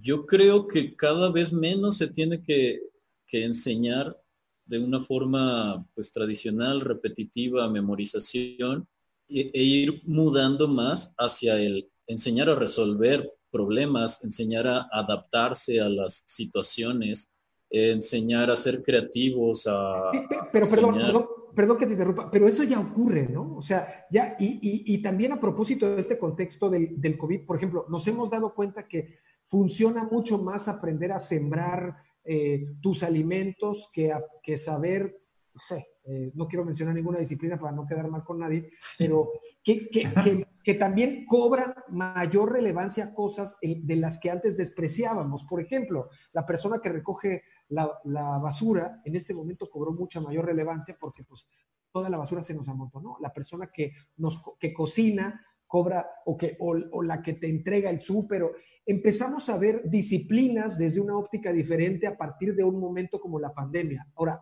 [0.00, 2.80] Yo creo que cada vez menos se tiene que,
[3.26, 4.20] que enseñar
[4.64, 8.88] de una forma pues tradicional, repetitiva, memorización,
[9.28, 15.88] e, e, ir mudando más hacia el enseñar a resolver problemas, enseñar a adaptarse a
[15.88, 17.30] las situaciones,
[17.70, 20.10] enseñar a ser creativos, a...
[20.52, 23.56] Pero perdón, perdón, que te interrumpa, pero eso ya ocurre, ¿no?
[23.56, 27.46] O sea, ya, y, y, y también a propósito de este contexto del, del COVID,
[27.46, 33.02] por ejemplo, nos hemos dado cuenta que funciona mucho más aprender a sembrar eh, tus
[33.02, 35.16] alimentos que, que saber,
[35.54, 39.30] no sé, eh, no quiero mencionar ninguna disciplina para no quedar mal con nadie, pero
[39.66, 45.44] que, que, que, también cobran mayor relevancia cosas de las que antes despreciábamos.
[45.44, 50.46] Por ejemplo, la persona que recoge la, la, basura en este momento cobró mucha mayor
[50.46, 51.48] relevancia porque pues
[51.90, 53.16] toda la basura se nos amontonó.
[53.20, 57.90] La persona que, nos, que cocina cobra o, que, o, o la que te entrega
[57.90, 58.44] el súper
[58.86, 63.52] empezamos a ver disciplinas desde una óptica diferente a partir de un momento como la
[63.52, 64.06] pandemia.
[64.14, 64.40] Ahora,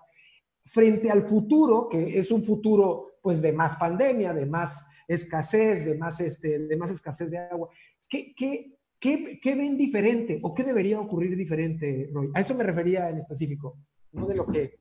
[0.67, 5.97] frente al futuro, que es un futuro pues de más pandemia, de más escasez, de
[5.97, 7.69] más, este, de más escasez de agua,
[8.09, 12.31] ¿qué, qué, qué, qué ven diferente o qué debería ocurrir diferente, Roy?
[12.35, 13.79] A eso me refería en específico,
[14.13, 14.79] no de lo que...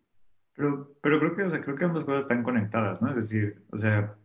[0.55, 3.09] Pero, pero creo que, o sea, creo que ambas cosas están conectadas, ¿no?
[3.09, 4.15] Es decir, o sea,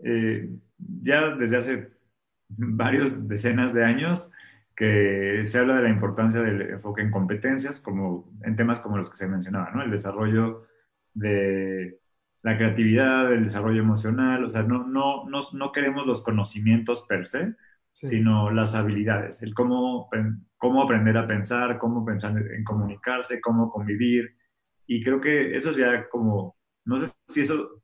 [0.00, 1.88] eh, ya desde hace
[2.48, 4.32] varios decenas de años
[4.76, 9.10] que se habla de la importancia del enfoque en competencias, como en temas como los
[9.10, 9.82] que se mencionaba, ¿no?
[9.82, 10.66] El desarrollo
[11.14, 12.00] de
[12.44, 17.26] la creatividad, el desarrollo emocional, o sea, no, no, no, no queremos los conocimientos per
[17.26, 17.56] se,
[17.94, 20.10] sino las habilidades, el cómo,
[20.58, 24.36] cómo aprender a pensar, cómo pensar en comunicarse, cómo convivir,
[24.86, 27.82] y creo que eso es ya como, no sé si eso,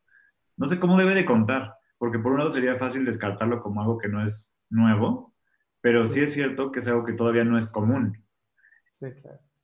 [0.58, 3.96] no sé cómo debe de contar, porque por un lado sería fácil descartarlo como algo
[3.96, 5.34] que no es nuevo,
[5.80, 8.22] pero sí, es cierto que es algo que todavía no es común.
[8.98, 9.06] Sí,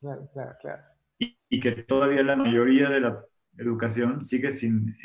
[0.01, 0.83] claro, claro, claro.
[1.19, 3.23] Y, que todavía la mayoría de la
[3.59, 4.97] educación sigue sin,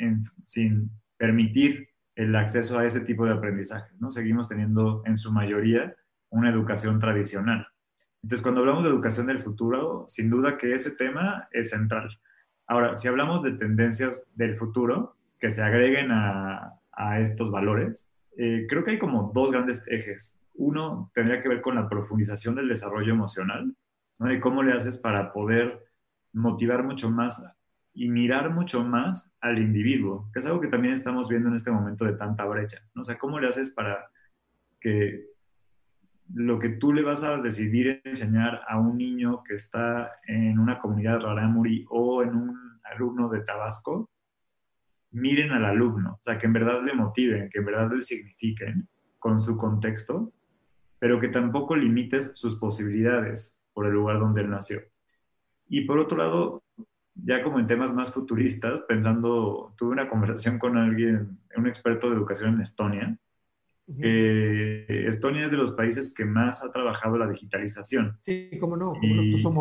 [0.46, 4.12] sin permitir el acceso a ese tipo de aprendizaje, ¿no?
[4.12, 5.94] Seguimos teniendo en su mayoría
[6.30, 7.66] una educación tradicional.
[8.22, 12.08] Entonces, cuando hablamos de educación del futuro, sin duda que ese tema es central.
[12.66, 18.66] Ahora, si hablamos de tendencias del futuro que se agreguen a, a estos valores, eh,
[18.68, 20.40] creo que hay como dos grandes ejes.
[20.54, 23.74] Uno tendría que ver con la profundización del desarrollo emocional,
[24.20, 24.32] ¿no?
[24.32, 25.84] Y cómo le haces para poder
[26.32, 27.44] motivar mucho más
[27.94, 31.70] y mirar mucho más al individuo, que es algo que también estamos viendo en este
[31.70, 33.02] momento de tanta brecha, ¿no?
[33.02, 34.08] O sea, cómo le haces para
[34.80, 35.26] que
[36.34, 40.78] lo que tú le vas a decidir enseñar a un niño que está en una
[40.78, 44.10] comunidad rarámuri o en un alumno de Tabasco,
[45.10, 48.88] miren al alumno, o sea, que en verdad le motiven, que en verdad le signifiquen
[49.18, 50.32] con su contexto,
[50.98, 54.80] pero que tampoco limites sus posibilidades por el lugar donde él nació.
[55.68, 56.62] Y por otro lado,
[57.14, 62.16] ya como en temas más futuristas, pensando, tuve una conversación con alguien, un experto de
[62.16, 63.18] educación en Estonia,
[63.86, 68.18] Estonia es de los países que más ha trabajado la digitalización.
[68.24, 68.94] Sí, cómo no,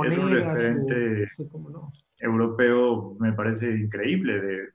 [0.06, 1.30] es un referente
[2.18, 4.70] europeo, me parece increíble, de,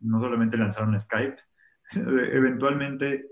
[0.00, 1.36] no solamente lanzaron Skype,
[2.32, 3.26] eventualmente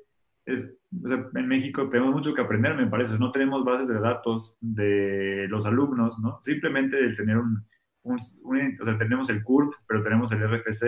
[0.46, 5.46] es, en México tenemos mucho que aprender, me parece, no tenemos bases de datos de
[5.48, 6.38] los alumnos, ¿no?
[6.42, 7.66] Simplemente el tener un,
[8.08, 10.86] un, o sea, tenemos el CURP, pero tenemos el RFC,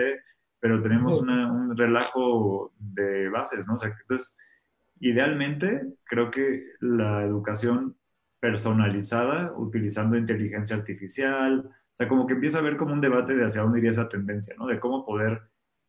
[0.59, 3.75] pero tenemos un relajo de bases, ¿no?
[3.75, 4.37] O sea, entonces
[5.01, 7.97] Idealmente, creo que la educación
[8.39, 13.43] personalizada, utilizando inteligencia artificial, o sea, como que empieza a haber como un debate de
[13.43, 14.67] hacia dónde iría esa tendencia, ¿no?
[14.67, 15.41] De cómo poder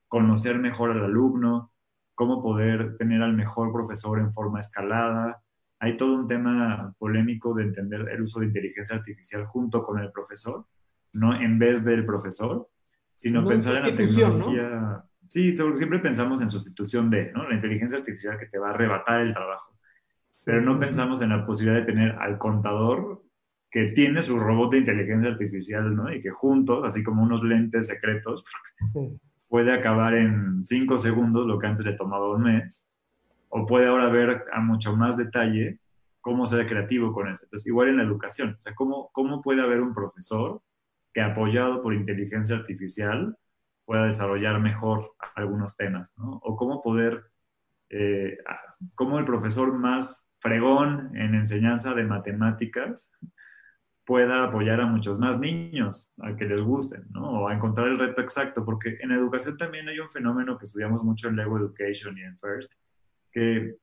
[0.08, 1.72] conocer mejor al alumno,
[2.14, 5.42] cómo poder tener al mejor profesor en forma escalada.
[5.78, 10.10] Hay todo un tema polémico de entender el uso de inteligencia artificial junto con el
[10.10, 10.64] profesor,
[11.14, 12.68] no en vez del profesor,
[13.14, 15.04] sino pensar en la tecnología.
[15.28, 17.48] Sí, siempre pensamos en sustitución de, ¿no?
[17.48, 19.72] La inteligencia artificial que te va a arrebatar el trabajo.
[20.44, 23.22] Pero no pensamos en la posibilidad de tener al contador
[23.70, 26.12] que tiene su robot de inteligencia artificial, ¿no?
[26.12, 28.44] Y que juntos, así como unos lentes secretos,
[29.48, 32.90] puede acabar en cinco segundos lo que antes le tomaba un mes.
[33.48, 35.78] O puede ahora ver a mucho más detalle
[36.20, 37.44] cómo ser creativo con eso.
[37.44, 40.60] Entonces, igual en la educación, o sea, cómo, cómo puede haber un profesor
[41.12, 43.36] que apoyado por inteligencia artificial
[43.84, 46.40] pueda desarrollar mejor algunos temas, ¿no?
[46.42, 47.24] O cómo poder,
[47.90, 48.38] eh,
[48.94, 53.12] cómo el profesor más fregón en enseñanza de matemáticas
[54.04, 57.42] pueda apoyar a muchos más niños a que les gusten, ¿no?
[57.42, 61.04] O a encontrar el reto exacto, porque en educación también hay un fenómeno que estudiamos
[61.04, 62.72] mucho en Lego Education y en FIRST,
[63.30, 63.76] que,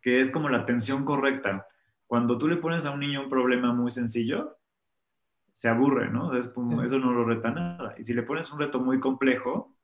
[0.00, 1.66] que es como la atención correcta.
[2.06, 4.56] Cuando tú le pones a un niño un problema muy sencillo,
[5.60, 6.34] se aburre, ¿no?
[6.34, 7.94] eso no lo reta nada.
[7.98, 9.76] Y si le pones un reto muy complejo,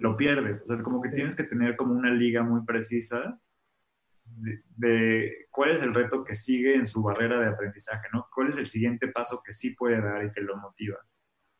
[0.00, 0.60] lo pierdes.
[0.60, 3.40] O sea, como que tienes que tener como una liga muy precisa
[4.26, 8.26] de, cuál es el reto que sigue en su barrera de aprendizaje, ¿no?
[8.34, 10.98] ¿Cuál es el siguiente paso que sí puede dar y que lo motiva?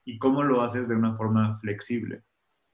[0.05, 2.25] Y cómo lo haces de una forma flexible.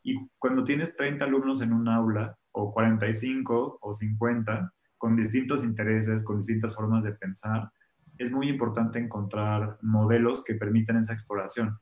[0.03, 6.25] Y cuando tienes 30 alumnos en un aula, o 45 o 50, con distintos intereses,
[6.25, 7.71] con distintas formas de pensar,
[8.19, 11.79] es muy importante encontrar modelos que permitan esa exploración.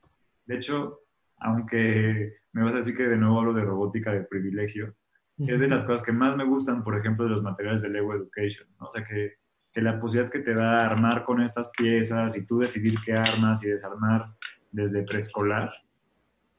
[0.47, 1.01] De hecho,
[1.37, 4.95] aunque me vas a decir que de nuevo hablo de robótica de privilegio,
[5.39, 8.15] es de las cosas que más me gustan, por ejemplo, de los materiales de Lego
[8.15, 8.87] Education, ¿no?
[8.87, 9.35] O sea, que,
[9.73, 13.65] que la posibilidad que te da armar con estas piezas y tú decidir qué armas
[13.65, 14.27] y desarmar
[14.71, 15.73] desde preescolar,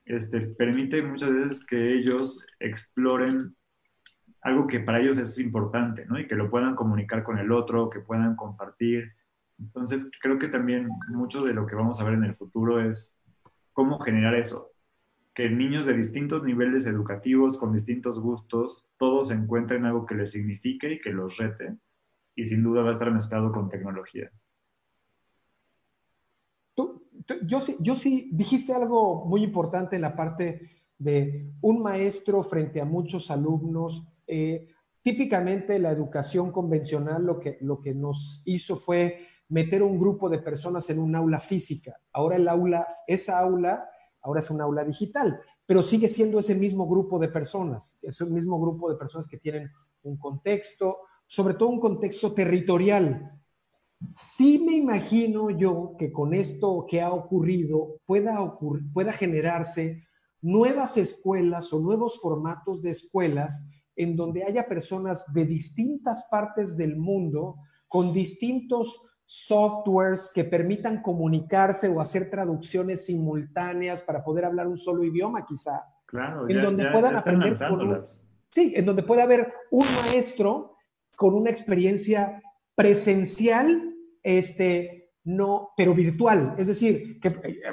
[0.06, 3.56] este, permite muchas veces que ellos exploren
[4.42, 6.20] algo que para ellos es importante, ¿no?
[6.20, 9.14] Y que lo puedan comunicar con el otro, que puedan compartir,
[9.66, 13.18] entonces, creo que también mucho de lo que vamos a ver en el futuro es
[13.72, 14.72] cómo generar eso,
[15.34, 20.93] que niños de distintos niveles educativos, con distintos gustos, todos encuentren algo que les signifique
[20.93, 21.78] y que los rete,
[22.36, 24.32] y sin duda va a estar mezclado con tecnología.
[27.45, 32.82] yo, sí, yo sí dijiste algo muy importante en la parte de un maestro frente
[32.82, 34.11] a muchos alumnos.
[34.28, 34.68] Eh,
[35.01, 40.39] típicamente la educación convencional lo que, lo que nos hizo fue meter un grupo de
[40.39, 41.96] personas en un aula física.
[42.12, 43.89] Ahora el aula, esa aula,
[44.22, 48.60] ahora es un aula digital, pero sigue siendo ese mismo grupo de personas, ese mismo
[48.60, 49.70] grupo de personas que tienen
[50.04, 53.39] un contexto, sobre todo un contexto territorial.
[54.16, 58.54] Sí me imagino yo que con esto que ha ocurrido pueda,
[58.94, 60.04] pueda generarse
[60.41, 63.66] nuevas escuelas o nuevos formatos de escuelas
[63.96, 67.56] en donde haya personas de distintas partes del mundo
[67.88, 75.04] con distintos softwares que permitan comunicarse o hacer traducciones simultáneas para poder hablar un solo
[75.04, 75.86] idioma, quizá.
[76.06, 77.58] Claro, en donde puedan aprender
[78.52, 80.78] Sí, en donde pueda haber un maestro
[81.16, 82.40] con una experiencia
[82.76, 86.54] presencial, este, no, pero virtual.
[86.58, 87.30] Es decir, que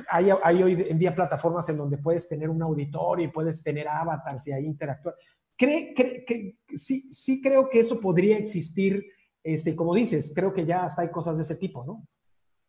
[0.08, 3.88] hay, hay, hoy en día plataformas en donde puedes tener un auditorio y puedes tener
[3.88, 5.16] avatars y ahí interactuar.
[5.56, 9.04] Cree, que, sí, sí creo que eso podría existir
[9.42, 12.06] este, como dices, creo que ya hasta hay cosas de ese tipo, ¿no?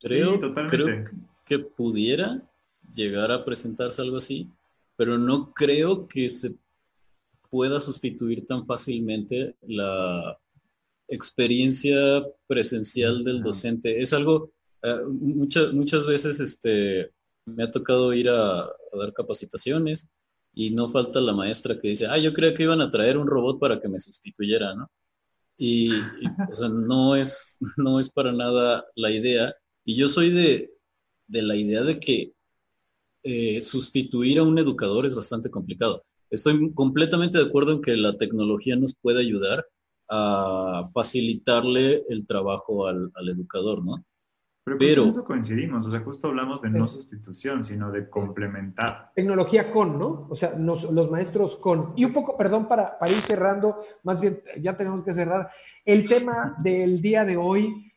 [0.01, 1.03] Creo, creo
[1.45, 2.41] que pudiera
[2.93, 4.49] llegar a presentarse algo así,
[4.95, 6.55] pero no creo que se
[7.49, 10.39] pueda sustituir tan fácilmente la
[11.07, 14.01] experiencia presencial del docente.
[14.01, 14.51] Es algo,
[14.81, 17.11] eh, muchas, muchas veces este,
[17.45, 20.09] me ha tocado ir a, a, dar capacitaciones
[20.53, 23.27] y no falta la maestra que dice, ah, yo creo que iban a traer un
[23.27, 24.89] robot para que me sustituyera, ¿no?
[25.63, 29.53] Y, o sea, no es, no es para nada la idea.
[29.85, 30.73] Y yo soy de,
[31.27, 32.33] de la idea de que
[33.21, 36.03] eh, sustituir a un educador es bastante complicado.
[36.31, 39.67] Estoy completamente de acuerdo en que la tecnología nos puede ayudar
[40.09, 44.03] a facilitarle el trabajo al, educador, ¿no?
[44.63, 49.11] Pero, Pero eso coincidimos, o sea, justo hablamos de no sustitución, sino de complementar.
[49.15, 50.27] Tecnología con, ¿no?
[50.29, 51.93] O sea, los maestros con.
[51.95, 55.49] Y un poco, perdón, para, para ir cerrando, más bien ya tenemos que cerrar,
[55.83, 57.91] el tema del día de hoy,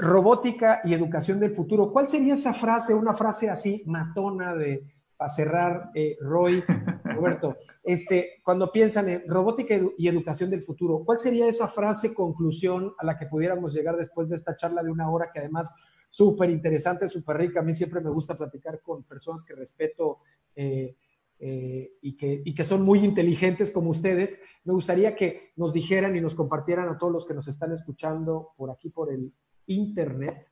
[0.00, 1.92] robótica y educación del futuro.
[1.92, 4.84] ¿Cuál sería esa frase, una frase así matona de,
[5.16, 6.64] para cerrar, eh, Roy,
[7.18, 12.94] Roberto, este, cuando piensan en robótica y educación del futuro, ¿cuál sería esa frase conclusión
[12.98, 15.74] a la que pudiéramos llegar después de esta charla de una hora que además
[16.08, 17.60] súper interesante, súper rica?
[17.60, 20.18] A mí siempre me gusta platicar con personas que respeto
[20.54, 20.96] eh,
[21.40, 24.40] eh, y, que, y que son muy inteligentes como ustedes.
[24.64, 28.52] Me gustaría que nos dijeran y nos compartieran a todos los que nos están escuchando
[28.56, 29.32] por aquí, por el
[29.66, 30.50] Internet,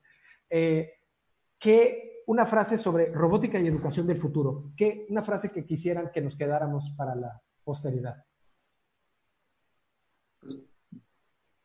[0.49, 0.93] eh,
[1.59, 6.21] que una frase sobre robótica y educación del futuro, que una frase que quisieran que
[6.21, 8.25] nos quedáramos para la posteridad.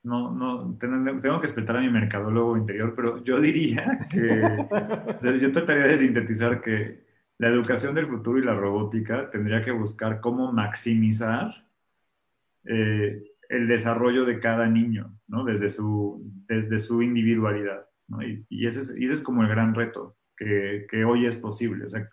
[0.03, 4.67] No, no, tengo que respetar a mi mercadólogo interior, pero yo diría que,
[5.39, 7.05] yo trataría de sintetizar que
[7.37, 11.67] la educación del futuro y la robótica tendría que buscar cómo maximizar
[12.65, 15.43] eh, el desarrollo de cada niño, ¿no?
[15.43, 18.23] Desde su, desde su individualidad, ¿no?
[18.23, 21.85] Y, ese es, y, ese es, como el gran reto que, que, hoy es posible.
[21.85, 22.09] O sea,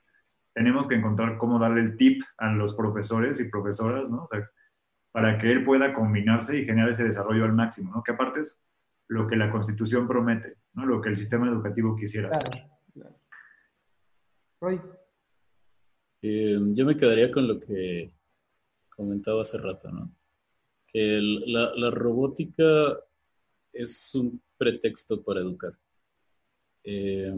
[0.55, 4.25] tenemos que encontrar cómo darle el tip a los profesores y profesoras, ¿no?
[4.25, 4.49] O sea,
[5.13, 8.03] para que él pueda combinarse y generar ese desarrollo al máximo, ¿no?
[8.03, 8.61] Que aparte es
[9.09, 10.85] lo que la Constitución promete, ¿no?
[10.85, 12.67] Lo que el sistema educativo quisiera hacer.
[12.93, 13.19] Claro.
[16.21, 18.13] Eh, yo me quedaría con lo que
[18.91, 20.13] comentaba hace rato, ¿no?
[20.87, 22.65] Que la, robótica
[23.73, 25.73] es un pretexto para educar.
[26.83, 27.33] Eh,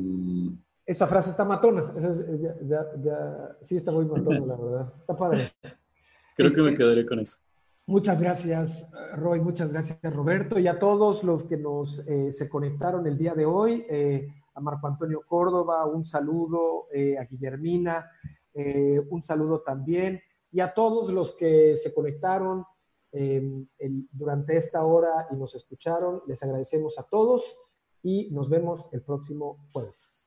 [0.91, 1.93] Esa frase está matona.
[3.61, 4.93] sí, está muy matona, la verdad.
[5.01, 5.53] Está padre.
[6.37, 7.39] Creo que me este, quedaré con eso.
[7.87, 9.41] Muchas gracias, Roy.
[9.41, 10.59] Muchas gracias, Roberto.
[10.59, 13.87] Y a todos los que nos eh, se conectaron el día de hoy.
[14.55, 16.87] a Marco Antonio Córdoba, un saludo.
[17.19, 18.07] a Guillermina.
[18.53, 20.21] Eh, un saludo también
[20.51, 22.65] y a todos los que se conectaron
[23.13, 23.67] em,
[24.11, 26.23] durante esta hora y nos escucharon.
[26.27, 27.57] Les agradecemos a todos
[28.03, 30.20] y nos vemos el próximo jueves.